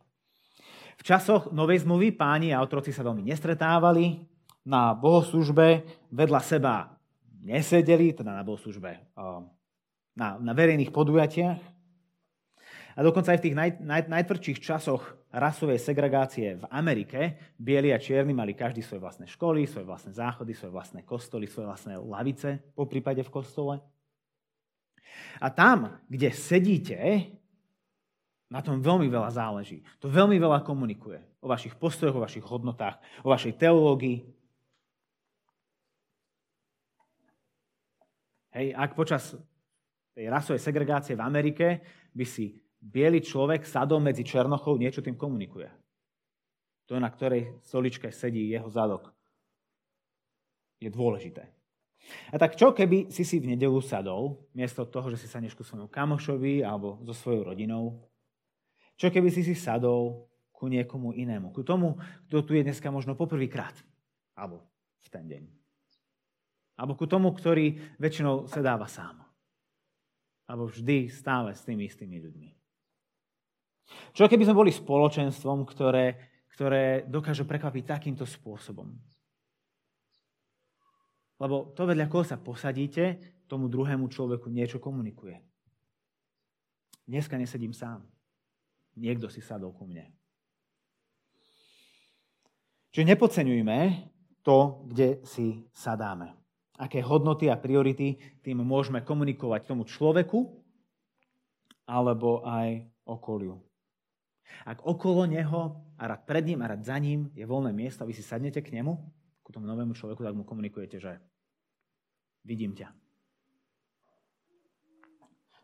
V 1.00 1.02
časoch 1.02 1.48
Novej 1.50 1.82
zmluvy 1.88 2.12
páni 2.12 2.52
a 2.52 2.60
otroci 2.60 2.92
sa 2.92 3.00
veľmi 3.00 3.24
nestretávali, 3.24 4.28
na 4.60 4.92
bohoslužbe 4.92 5.88
vedľa 6.12 6.40
seba 6.44 6.99
nesedeli, 7.40 8.12
teda 8.12 8.36
na 8.36 8.44
bohoslužbe, 8.44 9.00
na, 10.16 10.28
na 10.36 10.52
verejných 10.52 10.92
podujatiach. 10.92 11.60
A 12.96 13.00
dokonca 13.00 13.32
aj 13.32 13.38
v 13.40 13.44
tých 13.48 13.56
naj, 13.56 13.70
naj, 13.80 14.02
najtvrdších 14.12 14.58
časoch 14.60 15.02
rasovej 15.30 15.78
segregácie 15.78 16.58
v 16.58 16.64
Amerike 16.68 17.38
bieli 17.56 17.94
a 17.94 18.02
čierni 18.02 18.34
mali 18.34 18.52
každý 18.52 18.82
svoje 18.82 19.00
vlastné 19.00 19.26
školy, 19.30 19.64
svoje 19.64 19.86
vlastné 19.86 20.12
záchody, 20.12 20.52
svoje 20.52 20.74
vlastné 20.74 21.00
kostoly, 21.06 21.46
svoje 21.46 21.70
vlastné 21.70 21.96
lavice, 21.96 22.60
po 22.74 22.84
prípade 22.90 23.22
v 23.22 23.32
kostole. 23.32 23.74
A 25.38 25.48
tam, 25.48 26.02
kde 26.10 26.34
sedíte, 26.34 26.98
na 28.50 28.58
tom 28.58 28.82
veľmi 28.82 29.06
veľa 29.06 29.30
záleží. 29.30 29.86
To 30.02 30.10
veľmi 30.10 30.34
veľa 30.42 30.66
komunikuje 30.66 31.22
o 31.38 31.46
vašich 31.46 31.78
postojoch, 31.78 32.18
o 32.18 32.24
vašich 32.26 32.42
hodnotách, 32.42 32.98
o 33.22 33.30
vašej 33.30 33.54
teológii. 33.56 34.26
Hej, 38.50 38.74
ak 38.74 38.98
počas 38.98 39.38
tej 40.14 40.26
rasovej 40.26 40.58
segregácie 40.58 41.14
v 41.14 41.22
Amerike 41.22 41.66
by 42.10 42.26
si 42.26 42.58
biely 42.80 43.22
človek 43.22 43.62
sadol 43.62 44.02
medzi 44.02 44.26
Černochov 44.26 44.80
niečo 44.80 45.04
tým 45.04 45.14
komunikuje. 45.14 45.70
To, 46.90 46.98
na 46.98 47.06
ktorej 47.06 47.62
stoličke 47.62 48.10
sedí 48.10 48.50
jeho 48.50 48.66
zadok, 48.66 49.14
je 50.82 50.90
dôležité. 50.90 51.46
A 52.32 52.40
tak 52.40 52.56
čo, 52.56 52.72
keby 52.72 53.12
si 53.12 53.22
si 53.22 53.38
v 53.38 53.54
nedelu 53.54 53.78
sadol, 53.84 54.40
miesto 54.56 54.88
toho, 54.88 55.12
že 55.12 55.20
si 55.20 55.30
sadneš 55.30 55.54
ku 55.54 55.62
svojmu 55.62 55.86
kamošovi 55.92 56.64
alebo 56.64 56.98
so 57.06 57.14
svojou 57.14 57.54
rodinou? 57.54 58.02
Čo 58.96 59.12
keby 59.12 59.30
si 59.30 59.46
si 59.46 59.54
sadol 59.54 60.26
ku 60.50 60.66
niekomu 60.66 61.14
inému? 61.14 61.52
Ku 61.54 61.62
tomu, 61.62 62.00
kto 62.26 62.42
tu 62.42 62.56
je 62.56 62.66
dneska 62.66 62.88
možno 62.90 63.14
poprvýkrát. 63.14 63.76
Alebo 64.34 64.64
v 65.04 65.08
ten 65.12 65.28
deň. 65.28 65.59
Alebo 66.80 66.96
ku 66.96 67.04
tomu, 67.04 67.28
ktorý 67.36 67.76
väčšinou 68.00 68.48
sedáva 68.48 68.88
sám. 68.88 69.20
Alebo 70.48 70.72
vždy 70.72 71.12
stále 71.12 71.52
s 71.52 71.60
tými 71.60 71.84
istými 71.84 72.16
ľuďmi. 72.16 72.48
Čo 74.16 74.24
keby 74.24 74.48
sme 74.48 74.56
boli 74.64 74.72
spoločenstvom, 74.72 75.68
ktoré, 75.68 76.16
ktoré 76.56 77.04
dokáže 77.04 77.44
prekvapiť 77.44 77.84
takýmto 77.84 78.24
spôsobom? 78.24 78.96
Lebo 81.36 81.76
to, 81.76 81.84
vedľa 81.84 82.08
koho 82.08 82.24
sa 82.24 82.40
posadíte, 82.40 83.20
tomu 83.44 83.68
druhému 83.68 84.08
človeku 84.08 84.48
niečo 84.48 84.80
komunikuje. 84.80 85.36
Dneska 87.04 87.36
nesedím 87.36 87.76
sám. 87.76 88.08
Niekto 88.96 89.28
si 89.28 89.44
sadol 89.44 89.76
ku 89.76 89.84
mne. 89.84 90.08
Čiže 92.96 93.04
nepodceňujme 93.04 93.78
to, 94.40 94.88
kde 94.88 95.20
si 95.28 95.68
sadáme 95.76 96.39
aké 96.80 97.04
hodnoty 97.04 97.52
a 97.52 97.60
priority 97.60 98.16
tým 98.40 98.64
môžeme 98.64 99.04
komunikovať 99.04 99.68
tomu 99.68 99.84
človeku 99.84 100.48
alebo 101.84 102.40
aj 102.48 102.88
okoliu. 103.04 103.60
Ak 104.64 104.80
okolo 104.82 105.28
neho 105.28 105.76
a 106.00 106.02
rad 106.08 106.24
pred 106.24 106.48
ním 106.48 106.64
a 106.64 106.72
rad 106.72 106.80
za 106.80 106.96
ním 106.96 107.28
je 107.36 107.44
voľné 107.44 107.76
miesto 107.76 108.08
vy 108.08 108.16
si 108.16 108.24
sadnete 108.24 108.64
k 108.64 108.72
nemu, 108.72 108.96
ku 109.44 109.52
tomu 109.52 109.68
novému 109.68 109.92
človeku, 109.92 110.24
tak 110.24 110.32
mu 110.32 110.48
komunikujete, 110.48 110.96
že 110.96 111.20
vidím 112.48 112.72
ťa. 112.72 112.88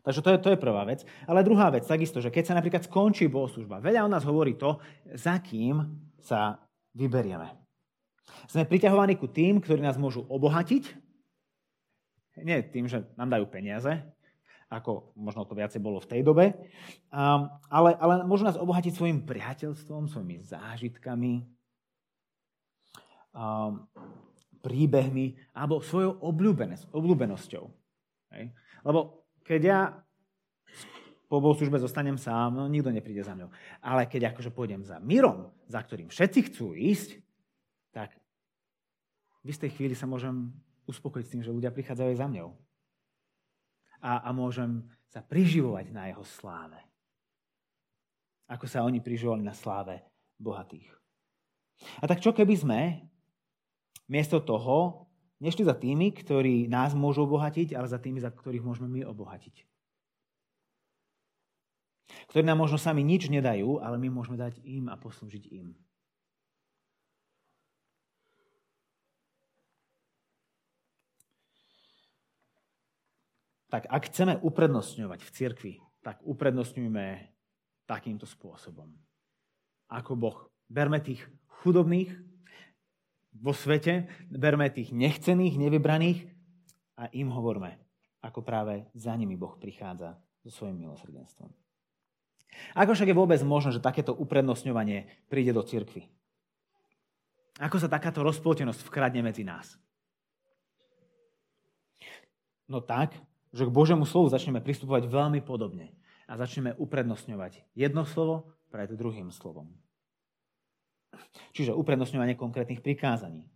Takže 0.07 0.23
to 0.23 0.29
je, 0.31 0.37
to 0.39 0.49
je 0.55 0.63
prvá 0.63 0.87
vec. 0.87 1.03
Ale 1.27 1.43
druhá 1.43 1.67
vec, 1.67 1.83
takisto, 1.83 2.23
že 2.23 2.31
keď 2.31 2.43
sa 2.47 2.55
napríklad 2.55 2.87
skončí 2.87 3.27
bohoslužba, 3.27 3.83
veľa 3.83 4.07
o 4.07 4.11
nás 4.11 4.23
hovorí 4.23 4.55
to, 4.55 4.79
za 5.03 5.35
kým 5.43 5.83
sa 6.15 6.63
vyberieme. 6.95 7.51
Sme 8.47 8.63
priťahovaní 8.63 9.19
ku 9.19 9.27
tým, 9.27 9.59
ktorí 9.59 9.83
nás 9.83 9.99
môžu 9.99 10.23
obohatiť 10.31 11.06
nie 12.43 12.61
tým, 12.69 12.85
že 12.89 13.05
nám 13.17 13.33
dajú 13.33 13.45
peniaze, 13.49 14.03
ako 14.67 15.15
možno 15.15 15.47
to 15.47 15.55
viacej 15.55 15.79
bolo 15.79 16.03
v 16.03 16.09
tej 16.11 16.21
dobe, 16.27 16.51
ale, 17.71 17.89
ale 17.95 18.13
môžu 18.27 18.43
nás 18.43 18.59
obohatiť 18.59 18.93
svojim 18.93 19.23
priateľstvom, 19.23 20.11
svojimi 20.11 20.43
zážitkami, 20.43 21.47
um, 23.31 23.87
príbehmi 24.59 25.39
alebo 25.55 25.79
svojou 25.79 26.19
obľúbenosťou. 26.91 27.63
Lebo 28.83 28.99
keď 29.47 29.61
ja 29.63 29.79
po 31.27 31.43
službe 31.43 31.79
zostanem 31.79 32.15
sám, 32.15 32.55
no 32.55 32.71
nikto 32.71 32.91
nepríde 32.91 33.23
za 33.23 33.35
mňou. 33.35 33.51
Ale 33.83 34.07
keď 34.07 34.31
akože 34.31 34.51
pôjdem 34.51 34.83
za 34.83 34.99
mírom, 34.99 35.51
za 35.67 35.83
ktorým 35.83 36.07
všetci 36.07 36.39
chcú 36.51 36.71
ísť, 36.71 37.19
tak 37.91 38.15
v 39.43 39.47
istej 39.51 39.75
chvíli 39.75 39.95
sa 39.95 40.07
môžem 40.07 40.51
uspokojiť 40.87 41.25
s 41.27 41.31
tým, 41.35 41.43
že 41.43 41.53
ľudia 41.53 41.69
prichádzajú 41.75 42.09
aj 42.15 42.19
za 42.19 42.27
mňou. 42.31 42.49
A, 44.01 44.11
a 44.25 44.29
môžem 44.31 44.87
sa 45.11 45.19
priživovať 45.21 45.91
na 45.91 46.09
jeho 46.09 46.23
sláve. 46.23 46.79
Ako 48.47 48.65
sa 48.65 48.87
oni 48.87 49.03
priživovali 49.03 49.43
na 49.43 49.51
sláve 49.51 49.99
bohatých. 50.39 50.87
A 52.01 52.07
tak 52.07 52.23
čo 52.23 52.31
keby 52.31 52.55
sme 52.55 52.81
miesto 54.07 54.39
toho 54.39 55.05
nešli 55.43 55.67
za 55.67 55.75
tými, 55.77 56.15
ktorí 56.15 56.65
nás 56.71 56.97
môžu 56.97 57.27
obohatiť, 57.27 57.75
ale 57.77 57.85
za 57.91 58.01
tými, 58.01 58.17
za 58.23 58.33
ktorých 58.33 58.65
môžeme 58.65 58.89
my 58.89 59.01
obohatiť. 59.05 59.67
Ktorí 62.31 62.43
nám 62.47 62.63
možno 62.63 62.79
sami 62.79 63.03
nič 63.03 63.27
nedajú, 63.27 63.83
ale 63.83 63.99
my 63.99 64.07
môžeme 64.09 64.39
dať 64.39 64.63
im 64.63 64.87
a 64.87 64.95
poslúžiť 64.95 65.43
im. 65.53 65.75
Tak 73.67 73.87
ak 73.91 74.07
chceme 74.07 74.39
uprednostňovať 74.39 75.19
v 75.23 75.33
cirkvi, 75.33 75.73
tak 76.03 76.23
uprednostňujme 76.23 77.05
takýmto 77.87 78.23
spôsobom. 78.23 78.91
Ako 79.91 80.15
Boh. 80.15 80.51
Berme 80.67 80.99
tých 80.99 81.23
chudobných 81.63 82.11
vo 83.39 83.55
svete, 83.55 84.11
berme 84.27 84.67
tých 84.67 84.91
nechcených, 84.91 85.55
nevybraných 85.55 86.27
a 86.99 87.07
im 87.15 87.31
hovorme, 87.31 87.79
ako 88.19 88.43
práve 88.43 88.83
za 88.91 89.15
nimi 89.15 89.39
Boh 89.39 89.55
prichádza 89.55 90.19
so 90.43 90.51
svojím 90.51 90.87
milosrdenstvom. 90.87 91.51
Ako 92.75 92.91
však 92.97 93.11
je 93.11 93.19
vôbec 93.19 93.39
možné, 93.43 93.75
že 93.75 93.83
takéto 93.83 94.11
uprednostňovanie 94.15 95.27
príde 95.31 95.55
do 95.55 95.63
cirkvy? 95.63 96.09
Ako 97.57 97.81
sa 97.81 97.89
takáto 97.89 98.21
rozpoltenosť 98.21 98.85
vkradne 98.85 99.25
medzi 99.25 99.41
nás? 99.47 99.77
No 102.67 102.83
tak, 102.83 103.15
že 103.55 103.63
k 103.67 103.71
Božiemu 103.71 104.03
slovu 104.03 104.31
začneme 104.31 104.59
pristupovať 104.59 105.07
veľmi 105.07 105.39
podobne 105.43 105.95
a 106.27 106.35
začneme 106.35 106.75
uprednostňovať 106.75 107.63
jedno 107.73 108.03
slovo 108.03 108.51
pred 108.67 108.91
druhým 108.91 109.31
slovom. 109.31 109.71
Čiže 111.55 111.75
uprednostňovanie 111.75 112.35
konkrétnych 112.35 112.83
prikázaní. 112.83 113.47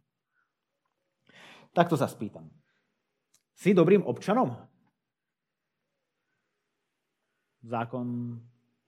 Takto 1.71 1.95
sa 1.95 2.07
spýtam. 2.07 2.51
Si 3.55 3.71
dobrým 3.71 4.03
občanom? 4.03 4.55
Zákon 7.61 8.39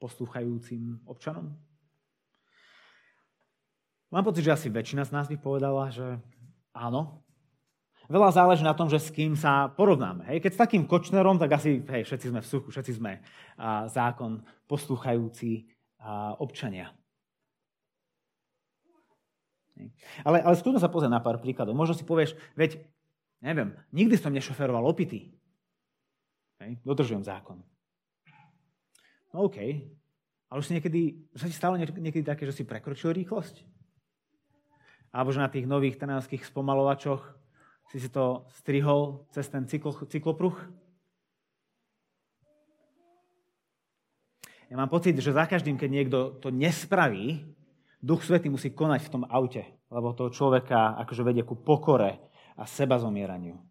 poslúchajúcim 0.01 0.99
občanom? 1.05 1.53
Mám 4.11 4.29
pocit, 4.29 4.45
že 4.45 4.53
asi 4.53 4.67
väčšina 4.69 5.07
z 5.07 5.13
nás 5.13 5.25
by 5.25 5.37
povedala, 5.41 5.89
že 5.89 6.21
áno, 6.75 7.22
Veľa 8.11 8.35
záleží 8.35 8.63
na 8.67 8.75
tom, 8.75 8.91
že 8.91 8.99
s 8.99 9.07
kým 9.07 9.39
sa 9.39 9.71
porovnáme. 9.71 10.27
Hej. 10.27 10.43
Keď 10.43 10.51
s 10.51 10.61
takým 10.67 10.83
Kočnerom, 10.83 11.39
tak 11.39 11.55
asi 11.55 11.79
hej, 11.79 12.03
všetci 12.03 12.35
sme 12.35 12.41
v 12.43 12.49
suchu, 12.49 12.67
všetci 12.67 12.91
sme 12.99 13.23
a, 13.55 13.87
zákon 13.87 14.43
poslúchajúci 14.67 15.71
a, 16.03 16.35
občania. 16.35 16.91
Hej. 19.79 19.87
Ale, 20.27 20.43
ale 20.43 20.55
skúsme 20.59 20.83
sa 20.83 20.91
pozrieť 20.91 21.15
na 21.15 21.23
pár 21.23 21.39
príkladov. 21.39 21.79
Možno 21.79 21.95
si 21.95 22.03
povieš, 22.03 22.35
veď, 22.59 22.83
neviem, 23.39 23.71
nikdy 23.95 24.19
som 24.19 24.35
nešoferoval 24.35 24.83
opitý. 24.83 25.31
Hej. 26.59 26.83
Dodržujem 26.83 27.23
zákon. 27.23 27.63
No 29.31 29.49
OK, 29.49 29.57
ale 30.53 30.57
už 30.61 30.69
si 30.69 30.77
niekedy, 30.77 31.25
sa 31.33 31.49
ti 31.49 31.55
stalo 31.57 31.79
niekedy 31.79 32.21
také, 32.21 32.45
že 32.45 32.53
si 32.53 32.63
prekročil 32.67 33.09
rýchlosť? 33.15 33.65
Alebo 35.09 35.33
že 35.33 35.41
na 35.41 35.49
tých 35.49 35.65
nových 35.65 35.97
trnavských 35.97 36.45
spomalovačoch 36.45 37.42
si 37.91 37.97
si 37.99 38.09
to 38.09 38.47
strihol 38.61 39.27
cez 39.33 39.49
ten 39.49 39.67
cyklo, 39.67 39.91
cyklopruh? 40.07 40.55
Ja 44.71 44.79
mám 44.81 44.89
pocit, 44.89 45.13
že 45.19 45.35
za 45.35 45.45
každým, 45.45 45.77
keď 45.77 45.89
niekto 45.89 46.19
to 46.41 46.49
nespraví, 46.49 47.45
Duch 48.03 48.25
Svetý 48.25 48.49
musí 48.49 48.73
konať 48.73 49.05
v 49.05 49.11
tom 49.13 49.23
aute, 49.29 49.63
lebo 49.93 50.17
toho 50.17 50.33
človeka 50.33 50.97
akože 51.05 51.23
vedie 51.23 51.45
ku 51.45 51.55
pokore 51.55 52.19
a 52.57 52.65
seba 52.65 52.97
zomieraniu. 52.97 53.61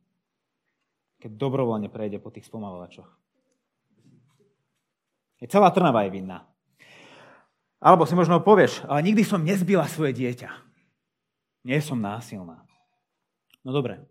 Keď 1.19 1.37
dobrovoľne 1.37 1.91
prejde 1.91 2.23
po 2.23 2.31
tých 2.31 2.47
spomalovačoch. 2.47 3.11
Je 5.43 5.51
celá 5.51 5.75
Trnava 5.75 6.07
je 6.07 6.15
vinná. 6.15 6.47
Alebo 7.83 8.07
si 8.07 8.15
možno 8.15 8.39
povieš, 8.39 8.87
ale 8.87 9.03
nikdy 9.03 9.27
som 9.27 9.43
nezbila 9.43 9.91
svoje 9.91 10.15
dieťa. 10.15 10.49
Nie 11.67 11.83
som 11.83 11.99
násilná. 11.99 12.63
No 13.63 13.71
dobre, 13.71 14.03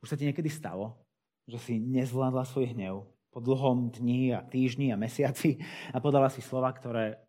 už 0.00 0.12
sa 0.12 0.16
ti 0.16 0.24
niekedy 0.24 0.48
stalo, 0.48 0.96
že 1.44 1.60
si 1.60 1.74
nezvládla 1.76 2.48
svoj 2.48 2.72
hnev 2.72 3.04
po 3.30 3.38
dlhom 3.38 3.92
dni 3.92 4.32
a 4.34 4.40
týždni 4.40 4.90
a 4.90 5.00
mesiaci 5.00 5.60
a 5.92 6.00
podala 6.00 6.32
si 6.32 6.40
slova, 6.40 6.72
ktoré 6.72 7.20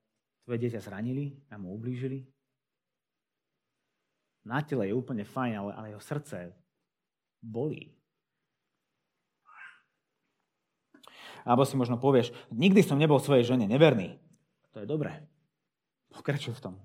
tvoje 0.47 0.57
dieťa 0.67 0.81
zranili 0.81 1.37
a 1.51 1.59
mu 1.59 1.75
ublížili? 1.75 2.25
Na 4.41 4.65
tele 4.65 4.89
je 4.89 4.97
úplne 4.97 5.21
fajn, 5.21 5.53
ale, 5.53 5.71
ale 5.77 5.87
jeho 5.93 6.01
srdce 6.01 6.49
bolí. 7.43 7.93
Alebo 11.45 11.65
si 11.65 11.77
možno 11.77 11.97
povieš, 11.97 12.33
nikdy 12.53 12.81
som 12.85 12.97
nebol 12.97 13.17
svojej 13.17 13.45
žene 13.45 13.65
neverný. 13.65 14.17
To 14.73 14.81
je 14.81 14.87
dobré. 14.89 15.25
Pokračuj 16.13 16.57
v 16.57 16.63
tom. 16.69 16.75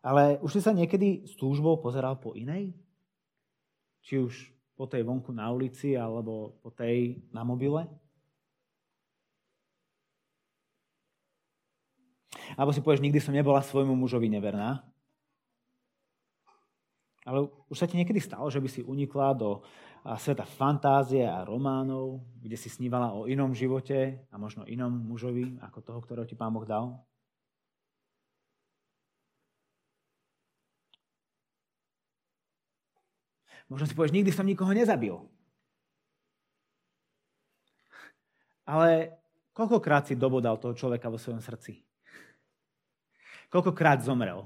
Ale 0.00 0.40
už 0.40 0.56
si 0.56 0.60
sa 0.64 0.72
niekedy 0.72 1.28
s 1.28 1.36
túžbou 1.36 1.76
pozeral 1.80 2.16
po 2.16 2.32
inej? 2.32 2.72
Či 4.00 4.20
už 4.20 4.34
po 4.76 4.88
tej 4.88 5.04
vonku 5.04 5.32
na 5.32 5.52
ulici, 5.52 5.92
alebo 5.92 6.56
po 6.64 6.72
tej 6.72 7.20
na 7.30 7.44
mobile? 7.44 7.84
Alebo 12.58 12.74
si 12.74 12.82
povieš, 12.82 13.04
nikdy 13.04 13.20
som 13.22 13.36
nebola 13.36 13.62
svojmu 13.62 13.94
mužovi 13.94 14.26
neverná. 14.26 14.82
Ale 17.28 17.46
už 17.68 17.76
sa 17.76 17.86
ti 17.86 18.00
niekedy 18.00 18.18
stalo, 18.18 18.48
že 18.48 18.58
by 18.58 18.68
si 18.72 18.80
unikla 18.80 19.36
do 19.36 19.60
sveta 20.16 20.48
fantázie 20.48 21.28
a 21.28 21.44
románov, 21.44 22.24
kde 22.40 22.56
si 22.56 22.72
snívala 22.72 23.12
o 23.12 23.28
inom 23.28 23.52
živote 23.52 24.24
a 24.32 24.40
možno 24.40 24.64
inom 24.64 24.88
mužovi, 24.88 25.60
ako 25.60 25.78
toho, 25.84 26.00
ktorého 26.00 26.24
ti 26.24 26.32
Pán 26.32 26.56
Boh 26.56 26.64
dal? 26.64 26.96
Možno 33.70 33.86
si 33.86 33.94
povieš, 33.94 34.10
nikdy 34.10 34.34
som 34.34 34.42
nikoho 34.42 34.74
nezabil. 34.74 35.14
Ale 38.66 39.14
koľkokrát 39.54 40.10
si 40.10 40.18
dobodal 40.18 40.58
toho 40.58 40.74
človeka 40.74 41.06
vo 41.06 41.18
svojom 41.18 41.38
srdci? 41.38 41.78
Koľkokrát 43.50 44.02
zomrel? 44.02 44.42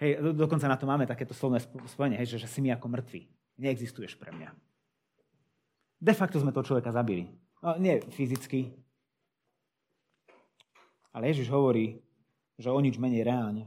Hej, 0.00 0.20
do, 0.20 0.30
dokonca 0.32 0.68
na 0.68 0.76
to 0.76 0.84
máme 0.84 1.08
takéto 1.08 1.32
slovné 1.32 1.64
spojenie, 1.88 2.20
hej, 2.20 2.36
že, 2.36 2.44
že 2.44 2.48
si 2.48 2.60
mi 2.60 2.68
ako 2.68 2.86
mŕtvy. 2.92 3.28
Neexistuješ 3.58 4.20
pre 4.20 4.30
mňa. 4.36 4.52
De 5.98 6.14
facto 6.14 6.38
sme 6.38 6.54
toho 6.54 6.64
človeka 6.64 6.94
zabili. 6.94 7.26
No, 7.64 7.74
nie 7.80 7.98
fyzicky. 8.14 8.70
Ale 11.10 11.34
Ježiš 11.34 11.50
hovorí, 11.50 11.98
že 12.54 12.70
o 12.70 12.78
nič 12.78 13.00
menej 13.00 13.26
reálne. 13.26 13.66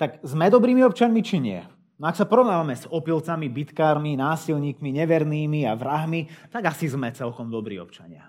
Tak 0.00 0.24
sme 0.24 0.48
dobrými 0.48 0.80
občanmi, 0.80 1.20
či 1.20 1.36
nie? 1.36 1.60
No 2.00 2.08
ak 2.08 2.16
sa 2.16 2.24
porovnávame 2.24 2.72
s 2.72 2.88
opilcami, 2.88 3.52
bitkármi, 3.52 4.16
násilníkmi, 4.16 4.96
nevernými 4.96 5.68
a 5.68 5.76
vrahmi, 5.76 6.24
tak 6.48 6.72
asi 6.72 6.88
sme 6.88 7.12
celkom 7.12 7.52
dobrí 7.52 7.76
občania. 7.76 8.24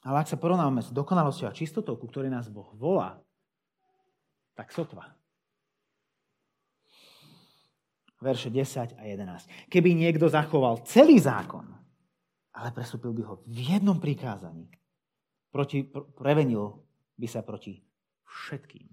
Ale 0.00 0.24
ak 0.24 0.32
sa 0.32 0.40
porovnávame 0.40 0.80
s 0.80 0.88
dokonalosťou 0.88 1.52
a 1.52 1.56
čistotou, 1.56 2.00
ku 2.00 2.08
ktorej 2.08 2.32
nás 2.32 2.48
Boh 2.48 2.72
volá, 2.72 3.20
tak 4.56 4.72
sotva. 4.72 5.12
Verše 8.24 8.48
10 8.48 8.96
a 8.96 9.02
11. 9.04 9.68
Keby 9.68 9.92
niekto 9.92 10.32
zachoval 10.32 10.80
celý 10.88 11.20
zákon, 11.20 11.68
ale 12.56 12.72
presúpil 12.72 13.12
by 13.12 13.22
ho 13.28 13.34
v 13.44 13.76
jednom 13.76 14.00
prikázaní, 14.00 14.72
proti, 15.52 15.84
prevenil 16.16 16.80
by 17.20 17.28
sa 17.28 17.44
proti 17.44 17.76
všetkým. 18.24 18.91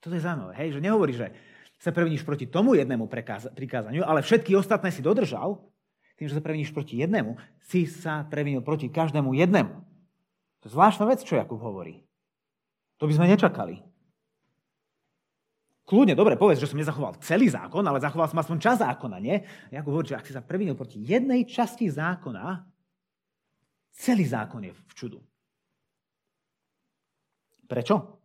Toto 0.00 0.16
je 0.16 0.24
zaujímavé, 0.24 0.56
hej? 0.56 0.68
že 0.76 0.80
nehovorí, 0.80 1.12
že 1.12 1.28
sa 1.80 1.92
previníš 1.92 2.24
proti 2.24 2.44
tomu 2.44 2.76
jednému 2.76 3.08
prikázaniu, 3.56 4.04
ale 4.04 4.20
všetky 4.20 4.52
ostatné 4.56 4.92
si 4.92 5.00
dodržal, 5.00 5.60
tým, 6.20 6.28
že 6.28 6.36
sa 6.36 6.44
previníš 6.44 6.76
proti 6.76 7.00
jednému, 7.00 7.40
si 7.64 7.88
sa 7.88 8.28
previnil 8.28 8.60
proti 8.60 8.92
každému 8.92 9.32
jednému. 9.32 9.72
To 10.60 10.64
je 10.68 10.72
zvláštna 10.76 11.08
vec, 11.08 11.24
čo 11.24 11.40
Jakub 11.40 11.56
hovorí. 11.56 12.04
To 13.00 13.08
by 13.08 13.16
sme 13.16 13.32
nečakali. 13.32 13.80
Kľudne, 15.88 16.12
dobre, 16.12 16.36
povedz, 16.36 16.60
že 16.60 16.68
som 16.68 16.76
nezachoval 16.76 17.16
celý 17.24 17.48
zákon, 17.48 17.80
ale 17.82 18.04
zachoval 18.04 18.28
som 18.28 18.36
aspoň 18.36 18.58
čas 18.60 18.76
zákona, 18.84 19.16
nie? 19.16 19.40
Jakub 19.72 19.96
hovorí, 19.96 20.12
že 20.12 20.20
ak 20.20 20.28
si 20.28 20.36
sa 20.36 20.44
previnil 20.44 20.76
proti 20.76 21.00
jednej 21.00 21.48
časti 21.48 21.88
zákona, 21.88 22.68
celý 23.96 24.28
zákon 24.28 24.60
je 24.60 24.76
v 24.76 24.92
čudu. 24.92 25.18
Prečo? 27.64 28.20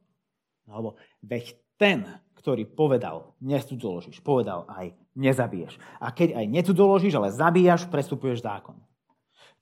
No 0.68 0.72
lebo 0.84 0.90
veď 1.24 1.56
ten, 1.76 2.06
ktorý 2.40 2.70
povedal, 2.70 3.34
necudzoložíš, 3.42 4.22
povedal 4.22 4.70
aj 4.70 4.94
nezabiješ. 5.18 5.82
A 5.98 6.14
keď 6.14 6.38
aj 6.38 6.46
necudzoložíš, 6.46 7.18
ale 7.18 7.34
zabíjaš, 7.34 7.90
prestupuješ 7.90 8.46
zákon. 8.46 8.78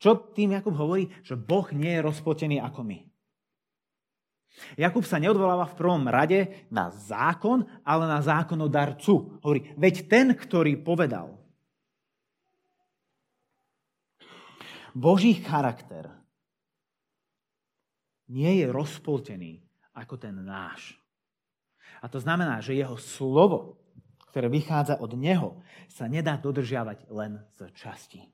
Čo 0.03 0.19
tým 0.35 0.51
Jakub 0.51 0.75
hovorí? 0.75 1.07
Že 1.23 1.39
Boh 1.39 1.67
nie 1.71 1.95
je 1.95 2.03
rozpotený 2.03 2.59
ako 2.59 2.83
my. 2.83 2.99
Jakub 4.77 5.01
sa 5.07 5.17
neodvoláva 5.17 5.65
v 5.65 5.77
prvom 5.79 6.05
rade 6.05 6.67
na 6.69 6.93
zákon, 6.93 7.65
ale 7.81 8.05
na 8.05 8.21
zákonodarcu. 8.21 9.41
Hovorí, 9.41 9.73
veď 9.79 10.05
ten, 10.05 10.27
ktorý 10.35 10.77
povedal. 10.77 11.39
Boží 14.93 15.41
charakter 15.41 16.11
nie 18.29 18.61
je 18.61 18.69
rozpoltený 18.69 19.65
ako 19.97 20.21
ten 20.21 20.37
náš. 20.37 20.93
A 22.03 22.11
to 22.11 22.19
znamená, 22.19 22.59
že 22.59 22.75
jeho 22.75 22.99
slovo, 22.99 23.79
ktoré 24.27 24.51
vychádza 24.51 24.99
od 24.99 25.15
neho, 25.15 25.63
sa 25.87 26.11
nedá 26.11 26.35
dodržiavať 26.35 27.07
len 27.07 27.39
z 27.55 27.71
časti. 27.71 28.27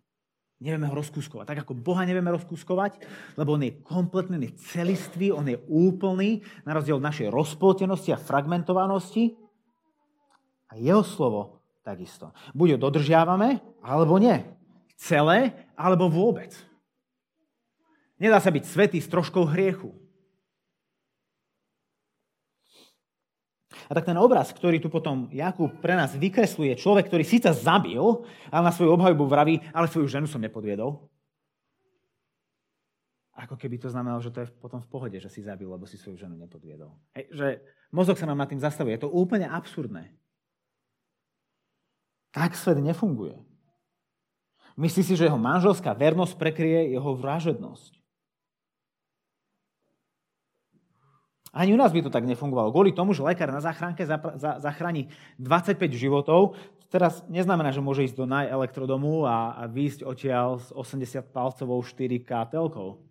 Nevieme 0.59 0.89
ho 0.89 0.97
rozkúskovať. 0.97 1.45
Tak 1.45 1.59
ako 1.63 1.77
Boha 1.77 2.03
nevieme 2.03 2.33
rozkúskovať, 2.35 2.99
lebo 3.39 3.55
on 3.55 3.63
je 3.63 3.79
kompletný, 3.79 4.35
on 4.35 4.47
je 4.49 4.57
celistvý, 4.59 5.31
on 5.31 5.47
je 5.47 5.61
úplný, 5.71 6.43
na 6.67 6.75
rozdiel 6.75 6.99
od 6.99 7.07
našej 7.07 7.31
rozpoltenosti 7.31 8.11
a 8.11 8.19
fragmentovanosti. 8.19 9.39
A 10.67 10.75
jeho 10.75 11.05
slovo 11.05 11.63
takisto. 11.85 12.35
Buď 12.51 12.75
ho 12.75 12.89
dodržiavame, 12.89 13.63
alebo 13.79 14.19
nie. 14.19 14.35
Celé, 14.99 15.55
alebo 15.79 16.11
vôbec. 16.11 16.51
Nedá 18.19 18.43
sa 18.43 18.51
byť 18.51 18.63
svetý 18.67 18.99
s 18.99 19.07
troškou 19.07 19.47
hriechu. 19.47 19.95
A 23.89 23.97
tak 23.97 24.05
ten 24.05 24.17
obraz, 24.21 24.53
ktorý 24.53 24.77
tu 24.77 24.85
potom 24.85 25.25
Jakub 25.33 25.73
pre 25.81 25.97
nás 25.97 26.13
vykresluje, 26.13 26.77
človek, 26.77 27.09
ktorý 27.09 27.25
síce 27.25 27.49
zabil, 27.49 28.21
ale 28.53 28.63
na 28.63 28.69
svoju 28.69 28.93
obhajbu 28.93 29.25
vraví, 29.25 29.65
ale 29.73 29.89
svoju 29.89 30.05
ženu 30.05 30.29
som 30.29 30.37
nepodviedol. 30.37 31.09
Ako 33.33 33.57
keby 33.57 33.81
to 33.81 33.89
znamenalo, 33.89 34.21
že 34.21 34.29
to 34.29 34.45
je 34.45 34.51
potom 34.61 34.83
v 34.83 34.91
pohode, 34.91 35.17
že 35.17 35.31
si 35.31 35.41
zabil, 35.41 35.65
lebo 35.65 35.89
si 35.89 35.97
svoju 35.97 36.21
ženu 36.21 36.37
nepodviedol. 36.37 36.93
Hej, 37.17 37.25
že 37.33 37.47
mozog 37.89 38.19
sa 38.19 38.29
nám 38.29 38.37
nad 38.37 38.51
tým 38.51 38.61
zastavuje. 38.61 38.93
Je 38.93 39.03
to 39.07 39.09
úplne 39.09 39.49
absurdné. 39.49 40.13
Tak 42.29 42.53
svet 42.53 42.77
nefunguje. 42.77 43.41
Myslí 44.79 45.03
si, 45.03 45.17
že 45.17 45.27
jeho 45.27 45.39
manželská 45.39 45.91
vernosť 45.91 46.39
prekrie 46.39 46.93
jeho 46.93 47.11
vražednosť. 47.17 47.98
Ani 51.49 51.73
u 51.73 51.77
nás 51.81 51.89
by 51.89 52.05
to 52.05 52.13
tak 52.13 52.29
nefungovalo. 52.29 52.69
Kvôli 52.69 52.93
tomu, 52.93 53.17
že 53.17 53.25
lekár 53.25 53.49
na 53.49 53.57
záchranke 53.57 54.05
zachráni 54.61 55.09
25 55.41 55.81
životov, 55.97 56.53
teraz 56.93 57.25
neznamená, 57.25 57.73
že 57.73 57.81
môže 57.81 58.05
ísť 58.05 58.17
do 58.17 58.29
najelektrodomu 58.29 59.25
a, 59.25 59.57
a 59.57 59.63
výjsť 59.65 60.05
odtiaľ 60.05 60.61
s 60.61 60.69
80 60.69 61.33
palcovou 61.33 61.81
4K 61.81 62.29
telkou. 62.53 63.01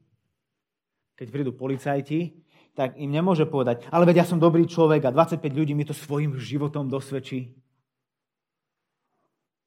Keď 1.18 1.26
prídu 1.34 1.50
policajti, 1.50 2.38
tak 2.78 2.94
im 2.94 3.10
nemôže 3.10 3.42
povedať, 3.42 3.82
ale 3.90 4.06
veď 4.06 4.22
ja 4.22 4.26
som 4.30 4.38
dobrý 4.38 4.62
človek 4.62 5.02
a 5.02 5.10
25 5.10 5.42
ľudí 5.50 5.74
mi 5.74 5.82
to 5.82 5.90
svojim 5.90 6.38
životom 6.38 6.86
dosvedčí. 6.86 7.58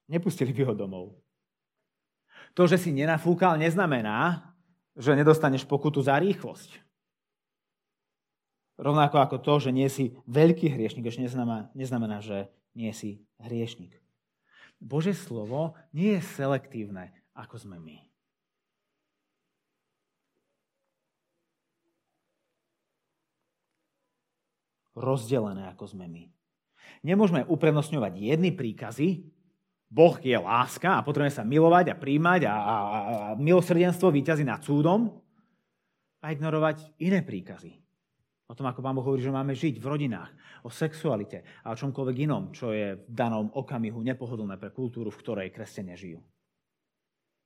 Nepustili 0.08 0.56
by 0.56 0.72
ho 0.72 0.74
domov. 0.76 1.06
To, 2.56 2.68
že 2.68 2.80
si 2.80 2.96
nenafúkal, 2.96 3.60
neznamená, 3.60 4.52
že 4.96 5.16
nedostaneš 5.16 5.68
pokutu 5.68 6.04
za 6.04 6.20
rýchlosť. 6.20 6.91
Rovnako 8.82 9.22
ako 9.22 9.38
to, 9.46 9.70
že 9.70 9.70
nie 9.70 9.86
si 9.94 10.18
veľký 10.26 10.74
hriešnik, 10.74 11.06
ešte 11.06 11.22
neznamená, 11.22 11.70
neznamená, 11.78 12.18
že 12.18 12.50
nie 12.74 12.90
si 12.98 13.22
hriešnik. 13.38 13.94
Bože 14.82 15.14
slovo 15.14 15.78
nie 15.94 16.18
je 16.18 16.26
selektívne, 16.34 17.14
ako 17.38 17.62
sme 17.62 17.78
my. 17.78 18.02
Rozdelené, 24.98 25.70
ako 25.70 25.86
sme 25.86 26.10
my. 26.10 26.26
Nemôžeme 27.06 27.46
uprednostňovať 27.46 28.18
jedny 28.18 28.50
príkazy, 28.50 29.30
Boh 29.92 30.16
je 30.24 30.34
láska 30.40 30.98
a 30.98 31.04
potrebujeme 31.04 31.36
sa 31.36 31.44
milovať 31.44 31.92
a 31.92 32.00
príjmať 32.00 32.42
a, 32.48 32.56
a, 32.56 32.56
a 32.74 32.98
milosrdenstvo 33.36 34.08
výťazí 34.08 34.48
nad 34.48 34.64
súdom 34.64 35.22
a 36.24 36.32
ignorovať 36.32 36.96
iné 37.04 37.20
príkazy. 37.22 37.81
O 38.52 38.58
tom, 38.58 38.68
ako 38.68 38.84
Pán 38.84 38.92
Boh 39.00 39.08
hovorí, 39.08 39.24
že 39.24 39.32
máme 39.32 39.56
žiť 39.56 39.80
v 39.80 39.88
rodinách, 39.88 40.28
o 40.68 40.70
sexualite 40.70 41.64
a 41.64 41.72
o 41.72 41.80
čomkoľvek 41.80 42.18
inom, 42.28 42.52
čo 42.52 42.76
je 42.76 43.00
v 43.00 43.08
danom 43.08 43.48
okamihu 43.48 44.04
nepohodlné 44.04 44.60
pre 44.60 44.76
kultúru, 44.76 45.08
v 45.08 45.20
ktorej 45.24 45.56
kresťania 45.56 45.96
žijú. 45.96 46.20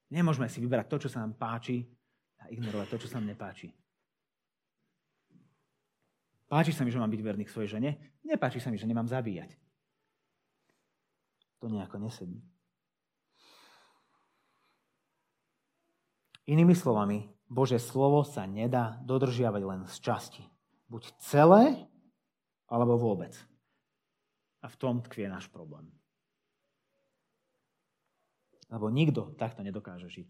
Nemôžeme 0.10 0.50
si 0.50 0.58
vyberať 0.58 0.89
to, 0.89 0.98
čo 1.06 1.13
sa 1.13 1.22
nám 1.22 1.38
páči 1.38 1.86
a 2.41 2.50
ignorovať 2.50 2.88
to, 2.89 2.98
čo 3.06 3.08
sa 3.13 3.22
nám 3.22 3.38
nepáči. 3.38 3.70
Páči 6.50 6.74
sa 6.74 6.82
mi, 6.82 6.89
že 6.89 6.98
mám 6.98 7.13
byť 7.13 7.22
verný 7.22 7.46
k 7.46 7.54
svojej 7.54 7.78
žene? 7.78 8.18
Nepáči 8.26 8.58
sa 8.58 8.74
mi, 8.74 8.82
že 8.82 8.89
nemám 8.89 9.06
zabíjať. 9.06 9.54
To 11.62 11.70
nejako 11.70 12.02
nesedí. 12.02 12.41
Inými 16.50 16.74
slovami, 16.74 17.30
Bože 17.46 17.78
slovo 17.78 18.26
sa 18.26 18.50
nedá 18.50 18.98
dodržiavať 19.06 19.62
len 19.62 19.82
z 19.86 19.98
časti. 20.02 20.55
Buď 20.86 21.04
celé, 21.17 21.89
alebo 22.69 22.98
vôbec. 22.98 23.34
A 24.62 24.69
v 24.69 24.76
tom 24.80 25.02
tkvie 25.06 25.30
náš 25.30 25.50
problém. 25.50 25.89
Lebo 28.69 28.89
nikto 28.89 29.34
takto 29.38 29.62
nedokáže 29.62 30.10
žiť. 30.10 30.30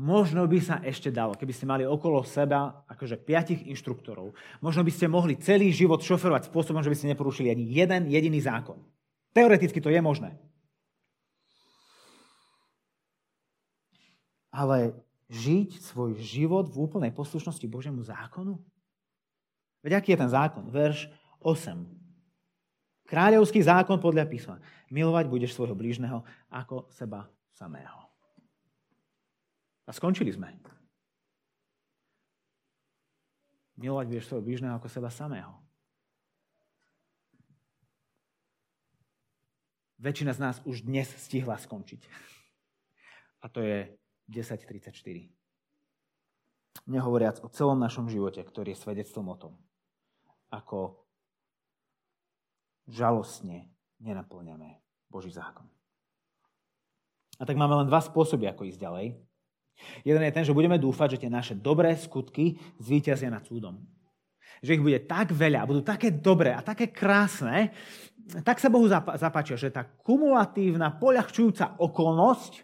Možno 0.00 0.46
by 0.48 0.58
sa 0.62 0.76
ešte 0.80 1.12
dalo, 1.12 1.36
keby 1.36 1.52
ste 1.52 1.68
mali 1.68 1.84
okolo 1.84 2.24
seba 2.24 2.86
akože 2.88 3.20
piatich 3.20 3.68
inštruktorov, 3.68 4.32
možno 4.64 4.80
by 4.86 4.92
ste 4.94 5.10
mohli 5.10 5.36
celý 5.36 5.74
život 5.74 6.00
šoferovať 6.00 6.48
spôsobom, 6.48 6.80
že 6.80 6.88
by 6.88 6.96
ste 6.96 7.10
neporušili 7.12 7.52
ani 7.52 7.68
jeden 7.68 8.08
jediný 8.08 8.40
zákon. 8.40 8.80
Teoreticky 9.36 9.82
to 9.82 9.92
je 9.92 10.00
možné. 10.00 10.40
Ale 14.50 14.96
žiť 15.30 15.78
svoj 15.78 16.18
život 16.18 16.66
v 16.72 16.80
úplnej 16.80 17.12
poslušnosti 17.14 17.66
Božiemu 17.70 18.02
zákonu? 18.02 18.58
Veď 19.80 20.00
aký 20.00 20.12
je 20.12 20.20
ten 20.20 20.30
zákon? 20.30 20.68
Verš 20.68 21.08
8. 21.40 22.00
Kráľovský 23.08 23.64
zákon 23.64 23.98
podľa 23.98 24.28
písma. 24.28 24.62
Milovať 24.92 25.26
budeš 25.26 25.56
svojho 25.56 25.74
blížneho 25.74 26.22
ako 26.46 26.86
seba 26.94 27.26
samého. 27.50 28.06
A 29.88 29.90
skončili 29.90 30.30
sme. 30.30 30.54
Milovať 33.80 34.06
budeš 34.06 34.24
svojho 34.30 34.46
blížneho 34.46 34.76
ako 34.78 34.86
seba 34.86 35.10
samého. 35.10 35.58
Väčšina 40.00 40.32
z 40.32 40.40
nás 40.40 40.56
už 40.64 40.86
dnes 40.86 41.08
stihla 41.12 41.60
skončiť. 41.60 42.06
A 43.44 43.48
to 43.52 43.60
je 43.60 43.90
10.34. 44.30 44.94
Nehovoriac 46.86 47.42
o 47.44 47.48
celom 47.52 47.76
našom 47.76 48.08
živote, 48.08 48.40
ktorý 48.40 48.72
je 48.72 48.80
svedectvom 48.80 49.28
o 49.28 49.36
tom, 49.36 49.52
ako 50.50 50.98
žalostne 52.90 53.70
nenaplňame 54.02 54.82
Boží 55.06 55.30
zákon. 55.30 55.66
A 57.40 57.48
tak 57.48 57.56
máme 57.56 57.72
len 57.80 57.88
dva 57.88 58.02
spôsoby, 58.04 58.50
ako 58.50 58.68
ísť 58.68 58.80
ďalej. 58.82 59.06
Jeden 60.04 60.22
je 60.22 60.36
ten, 60.36 60.44
že 60.44 60.52
budeme 60.52 60.76
dúfať, 60.76 61.16
že 61.16 61.20
tie 61.24 61.32
naše 61.32 61.56
dobré 61.56 61.96
skutky 61.96 62.60
zvíťazia 62.76 63.32
nad 63.32 63.40
súdom. 63.48 63.80
Že 64.60 64.76
ich 64.76 64.84
bude 64.84 65.00
tak 65.08 65.32
veľa, 65.32 65.64
budú 65.64 65.80
také 65.80 66.12
dobré 66.12 66.52
a 66.52 66.60
také 66.60 66.92
krásne, 66.92 67.72
tak 68.44 68.60
sa 68.60 68.68
Bohu 68.68 68.84
zapáčia, 68.92 69.56
že 69.56 69.72
tá 69.72 69.88
kumulatívna, 69.88 71.00
poľahčujúca 71.00 71.80
okolnosť 71.80 72.60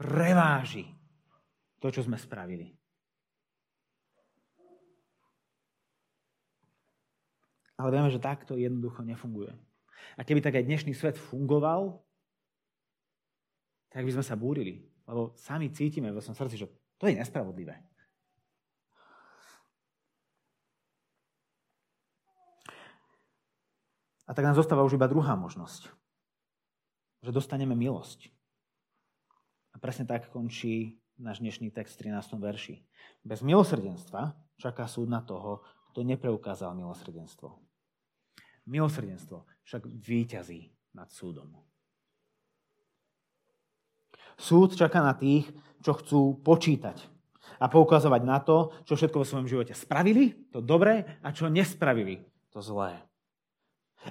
preváži 0.00 0.88
to, 1.76 1.92
čo 1.92 2.08
sme 2.08 2.16
spravili. 2.16 2.79
Ale 7.80 7.88
vieme, 7.96 8.12
že 8.12 8.20
takto 8.20 8.60
jednoducho 8.60 9.00
nefunguje. 9.00 9.56
A 10.14 10.20
keby 10.20 10.44
tak 10.44 10.60
aj 10.60 10.68
dnešný 10.68 10.92
svet 10.92 11.16
fungoval, 11.16 12.04
tak 13.88 14.04
by 14.04 14.12
sme 14.12 14.24
sa 14.24 14.36
búrili. 14.36 14.84
Lebo 15.08 15.32
sami 15.40 15.72
cítime 15.72 16.12
vo 16.12 16.20
svojom 16.20 16.36
srdci, 16.36 16.60
že 16.60 16.68
to 17.00 17.08
je 17.08 17.16
nespravodlivé. 17.16 17.80
A 24.28 24.30
tak 24.30 24.46
nám 24.46 24.54
zostáva 24.54 24.86
už 24.86 24.94
iba 24.94 25.10
druhá 25.10 25.34
možnosť. 25.34 25.90
Že 27.24 27.34
dostaneme 27.34 27.74
milosť. 27.74 28.30
A 29.74 29.80
presne 29.80 30.04
tak 30.06 30.28
končí 30.30 31.00
náš 31.18 31.40
dnešný 31.42 31.72
text 31.72 31.98
v 31.98 32.12
13. 32.12 32.38
verši. 32.38 32.76
Bez 33.26 33.40
milosrdenstva 33.42 34.36
čaká 34.60 34.86
súd 34.86 35.10
na 35.10 35.24
toho, 35.24 35.66
kto 35.90 36.06
nepreukázal 36.06 36.78
milosrdenstvo. 36.78 37.69
Milosrdenstvo 38.70 39.42
však 39.66 39.90
výťazí 39.90 40.70
nad 40.94 41.10
súdom. 41.10 41.50
Súd 44.38 44.78
čaká 44.78 45.02
na 45.02 45.12
tých, 45.18 45.50
čo 45.82 45.98
chcú 45.98 46.38
počítať 46.40 46.96
a 47.60 47.68
poukazovať 47.68 48.22
na 48.24 48.38
to, 48.40 48.72
čo 48.88 48.96
všetko 48.96 49.20
vo 49.20 49.28
svojom 49.28 49.50
živote 49.50 49.76
spravili, 49.76 50.48
to 50.48 50.64
dobré, 50.64 51.20
a 51.20 51.28
čo 51.34 51.52
nespravili, 51.52 52.24
to 52.48 52.64
zlé. 52.64 52.96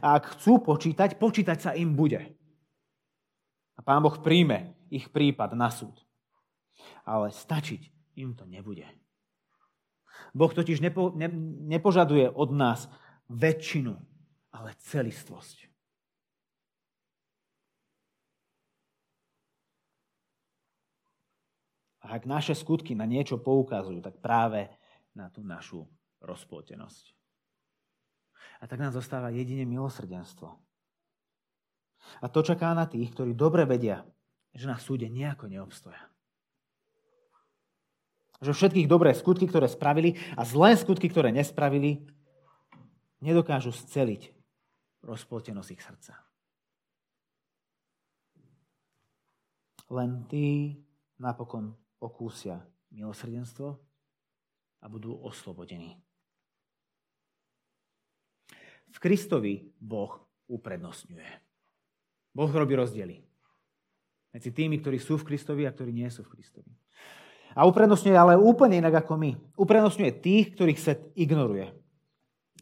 A 0.06 0.22
ak 0.22 0.38
chcú 0.38 0.62
počítať, 0.62 1.18
počítať 1.18 1.58
sa 1.58 1.72
im 1.74 1.98
bude. 1.98 2.22
A 3.74 3.80
Pán 3.82 4.06
Boh 4.06 4.14
príjme 4.22 4.78
ich 4.94 5.10
prípad 5.10 5.58
na 5.58 5.74
súd. 5.74 5.98
Ale 7.10 7.34
stačiť 7.34 8.14
im 8.22 8.38
to 8.38 8.46
nebude. 8.46 8.86
Boh 10.38 10.54
totiž 10.54 10.78
nepo, 10.84 11.10
ne, 11.18 11.26
nepožaduje 11.74 12.30
od 12.30 12.54
nás 12.54 12.86
väčšinu 13.34 13.98
ale 14.60 14.76
celistvosť. 14.76 15.72
A 22.04 22.16
ak 22.20 22.28
naše 22.28 22.52
skutky 22.56 22.92
na 22.92 23.08
niečo 23.08 23.40
poukazujú, 23.40 24.04
tak 24.04 24.20
práve 24.20 24.68
na 25.16 25.32
tú 25.32 25.44
našu 25.44 25.88
rozpoltenosť. 26.20 27.16
A 28.60 28.68
tak 28.68 28.84
nám 28.84 28.92
zostáva 28.92 29.32
jedine 29.32 29.64
milosrdenstvo. 29.64 30.60
A 32.20 32.26
to 32.28 32.44
čaká 32.44 32.76
na 32.76 32.88
tých, 32.88 33.16
ktorí 33.16 33.32
dobre 33.36 33.64
vedia, 33.64 34.04
že 34.52 34.68
na 34.68 34.76
súde 34.80 35.08
nejako 35.08 35.48
neobstoja. 35.48 36.02
Že 38.40 38.56
všetkých 38.56 38.88
dobré 38.88 39.12
skutky, 39.12 39.48
ktoré 39.48 39.68
spravili 39.68 40.16
a 40.40 40.48
zlé 40.48 40.76
skutky, 40.80 41.12
ktoré 41.12 41.36
nespravili, 41.36 42.08
nedokážu 43.20 43.76
sceliť 43.76 44.39
rozpoltenosť 45.04 45.70
ich 45.72 45.82
srdca. 45.84 46.14
Len 49.90 50.28
tí 50.30 50.78
napokon 51.18 51.74
okúsia 51.98 52.62
milosrdenstvo 52.94 53.74
a 54.80 54.86
budú 54.86 55.18
oslobodení. 55.26 55.98
V 58.90 58.98
Kristovi 58.98 59.70
Boh 59.78 60.18
uprednostňuje. 60.50 61.30
Boh 62.34 62.52
robí 62.54 62.74
rozdiely 62.78 63.22
medzi 64.30 64.50
tými, 64.54 64.78
ktorí 64.78 65.02
sú 65.02 65.18
v 65.18 65.34
Kristovi 65.34 65.66
a 65.66 65.74
ktorí 65.74 65.90
nie 65.90 66.10
sú 66.10 66.22
v 66.26 66.38
Kristovi. 66.38 66.70
A 67.58 67.66
uprednostňuje 67.66 68.14
ale 68.14 68.38
úplne 68.38 68.78
inak 68.78 69.06
ako 69.06 69.18
my. 69.18 69.34
Uprednostňuje 69.58 70.12
tých, 70.22 70.54
ktorých 70.54 70.80
svet 70.80 71.02
ignoruje. 71.18 71.74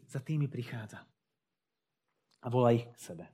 Za 0.08 0.24
tými 0.24 0.48
prichádza 0.48 1.07
a 2.42 2.46
volá 2.46 2.74
ich 2.74 2.86
k 2.86 2.98
sebe. 2.98 3.24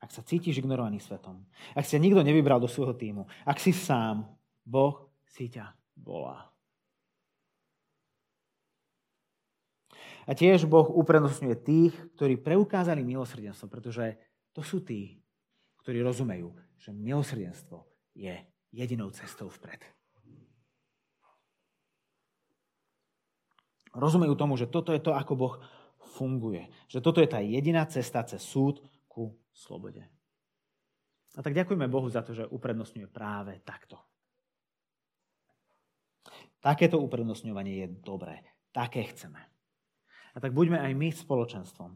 Ak 0.00 0.12
sa 0.12 0.22
cítiš 0.22 0.60
ignorovaný 0.60 1.00
svetom, 1.00 1.42
ak 1.74 1.82
si 1.82 1.98
nikto 1.98 2.20
nevybral 2.20 2.60
do 2.60 2.68
svojho 2.70 2.94
týmu, 2.94 3.26
ak 3.42 3.58
si 3.58 3.72
sám, 3.74 4.28
Boh 4.62 5.10
si 5.26 5.50
ťa 5.50 5.72
volá. 5.98 6.52
A 10.26 10.34
tiež 10.34 10.66
Boh 10.66 10.90
uprednostňuje 10.90 11.56
tých, 11.62 11.94
ktorí 12.18 12.34
preukázali 12.42 13.06
milosrdenstvo, 13.06 13.70
pretože 13.70 14.18
to 14.50 14.60
sú 14.60 14.82
tí, 14.82 15.22
ktorí 15.86 16.02
rozumejú, 16.02 16.50
že 16.82 16.90
milosrdenstvo 16.90 17.86
je 18.10 18.34
jedinou 18.74 19.14
cestou 19.14 19.46
vpred. 19.46 19.78
Rozumejú 23.94 24.34
tomu, 24.34 24.58
že 24.58 24.68
toto 24.68 24.90
je 24.92 25.00
to, 25.00 25.14
ako 25.14 25.32
Boh 25.38 25.54
funguje. 26.16 26.72
Že 26.88 26.98
toto 27.04 27.20
je 27.20 27.28
tá 27.28 27.44
jediná 27.44 27.84
cesta 27.84 28.24
cez 28.24 28.40
súd 28.40 28.80
ku 29.04 29.36
slobode. 29.52 30.00
A 31.36 31.44
tak 31.44 31.52
ďakujeme 31.52 31.84
Bohu 31.92 32.08
za 32.08 32.24
to, 32.24 32.32
že 32.32 32.48
uprednostňuje 32.48 33.12
práve 33.12 33.60
takto. 33.60 34.00
Takéto 36.64 36.96
uprednostňovanie 36.98 37.84
je 37.84 37.88
dobré. 38.00 38.40
Také 38.72 39.04
chceme. 39.12 39.38
A 40.32 40.40
tak 40.40 40.56
buďme 40.56 40.80
aj 40.80 40.92
my 40.96 41.08
spoločenstvom, 41.12 41.92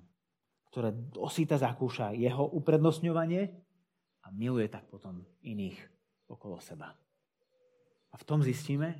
ktoré 0.69 0.93
osýta 1.17 1.57
zakúša 1.57 2.13
jeho 2.15 2.45
uprednostňovanie 2.53 3.43
a 4.25 4.27
miluje 4.31 4.69
tak 4.69 4.87
potom 4.93 5.25
iných 5.41 5.77
okolo 6.29 6.61
seba. 6.61 6.93
A 8.13 8.15
v 8.15 8.27
tom 8.29 8.45
zistíme, 8.45 8.95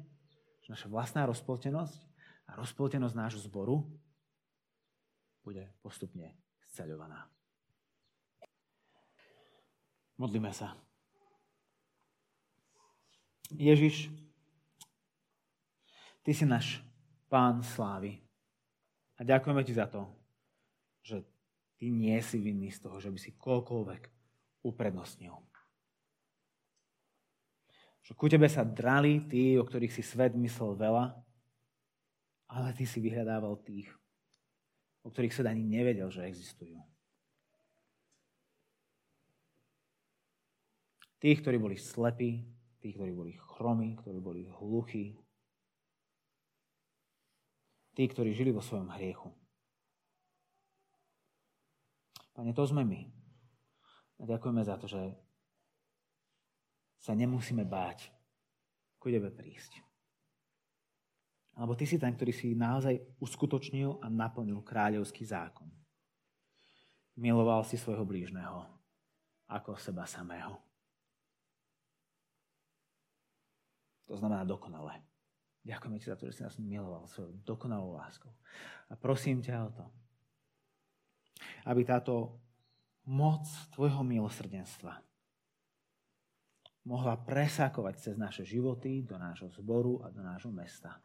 že 0.65 0.73
naša 0.73 0.89
vlastná 0.89 1.29
rozpoltenosť 1.29 2.01
a 2.51 2.59
rozpoltenosť 2.59 3.15
nášho 3.15 3.41
zboru 3.47 3.87
bude 5.41 5.65
postupne 5.81 6.37
sceľovaná. 6.71 7.27
Modlíme 10.21 10.53
sa. 10.53 10.77
Ježiš, 13.51 14.13
Ty 16.21 16.37
si 16.37 16.45
náš 16.45 16.85
Pán 17.33 17.65
slávy. 17.65 18.21
A 19.17 19.25
ďakujeme 19.25 19.65
Ti 19.65 19.75
za 19.75 19.89
to, 19.89 20.05
že 21.01 21.25
Ty 21.81 21.87
nie 21.89 22.21
si 22.21 22.37
vinný 22.37 22.69
z 22.69 22.85
toho, 22.85 23.01
že 23.01 23.09
by 23.09 23.19
si 23.19 23.33
koľkoľvek 23.41 24.03
uprednostnil. 24.61 25.33
Že 28.05 28.13
ku 28.13 28.27
Tebe 28.29 28.49
sa 28.53 28.61
drali 28.61 29.25
tí, 29.25 29.57
o 29.57 29.65
ktorých 29.65 29.93
si 29.93 30.05
svet 30.05 30.37
myslel 30.37 30.77
veľa, 30.77 31.17
ale 32.53 32.69
Ty 32.77 32.85
si 32.85 33.01
vyhľadával 33.01 33.57
tých, 33.65 33.89
o 35.05 35.09
ktorých 35.09 35.33
sa 35.33 35.49
ani 35.49 35.65
nevedel, 35.65 36.09
že 36.13 36.29
existujú. 36.29 36.77
Tých, 41.21 41.41
ktorí 41.45 41.61
boli 41.61 41.77
slepí, 41.77 42.49
tých, 42.81 42.97
ktorí 42.97 43.13
boli 43.13 43.33
chromí, 43.37 43.97
ktorí 44.01 44.19
boli 44.21 44.49
hluchí, 44.61 45.21
tí, 47.93 48.03
ktorí 48.09 48.33
žili 48.33 48.57
vo 48.57 48.65
svojom 48.65 48.89
hriechu. 48.97 49.29
Pane, 52.33 52.57
to 52.57 52.65
sme 52.65 52.81
my. 52.89 53.05
A 54.21 54.23
ďakujeme 54.25 54.65
za 54.65 54.81
to, 54.81 54.89
že 54.89 55.13
sa 57.01 57.13
nemusíme 57.13 57.65
báť, 57.69 58.09
ku 59.01 59.09
prísť. 59.09 59.90
Alebo 61.61 61.77
ty 61.77 61.85
si 61.85 62.01
ten, 62.01 62.17
ktorý 62.17 62.33
si 62.33 62.57
naozaj 62.57 63.21
uskutočnil 63.21 64.01
a 64.01 64.09
naplnil 64.09 64.65
kráľovský 64.65 65.29
zákon. 65.29 65.69
miloval 67.21 67.61
si 67.69 67.77
svojho 67.77 68.09
blížneho 68.09 68.65
ako 69.45 69.77
seba 69.77 70.09
samého. 70.09 70.57
To 74.09 74.17
znamená 74.17 74.49
dokonale. 74.49 75.05
Ďakujeme 75.61 76.01
ti 76.01 76.09
za 76.09 76.17
to, 76.17 76.25
že 76.33 76.41
si 76.41 76.43
nás 76.49 76.57
miloval 76.57 77.05
svojou 77.05 77.37
dokonalou 77.45 77.93
láskou. 77.93 78.33
A 78.89 78.97
prosím 78.97 79.45
ťa 79.45 79.69
o 79.69 79.71
to, 79.77 79.85
aby 81.69 81.85
táto 81.85 82.41
moc 83.05 83.45
tvojho 83.77 84.01
milosrdenstva 84.01 84.97
mohla 86.89 87.21
presákovať 87.21 87.95
cez 88.01 88.15
naše 88.17 88.49
životy 88.49 89.05
do 89.05 89.21
nášho 89.21 89.53
zboru 89.53 90.01
a 90.01 90.09
do 90.09 90.25
nášho 90.25 90.49
mesta. 90.49 90.97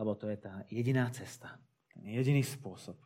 Lebo 0.00 0.16
to 0.16 0.32
je 0.32 0.40
tá 0.40 0.64
jediná 0.72 1.12
cesta, 1.12 1.60
ten 1.92 2.08
jediný 2.08 2.40
spôsob, 2.40 2.96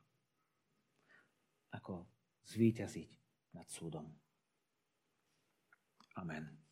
ako 1.75 2.07
zvíťaziť 2.47 3.11
nad 3.59 3.67
súdom. 3.67 4.07
Amen. 6.15 6.64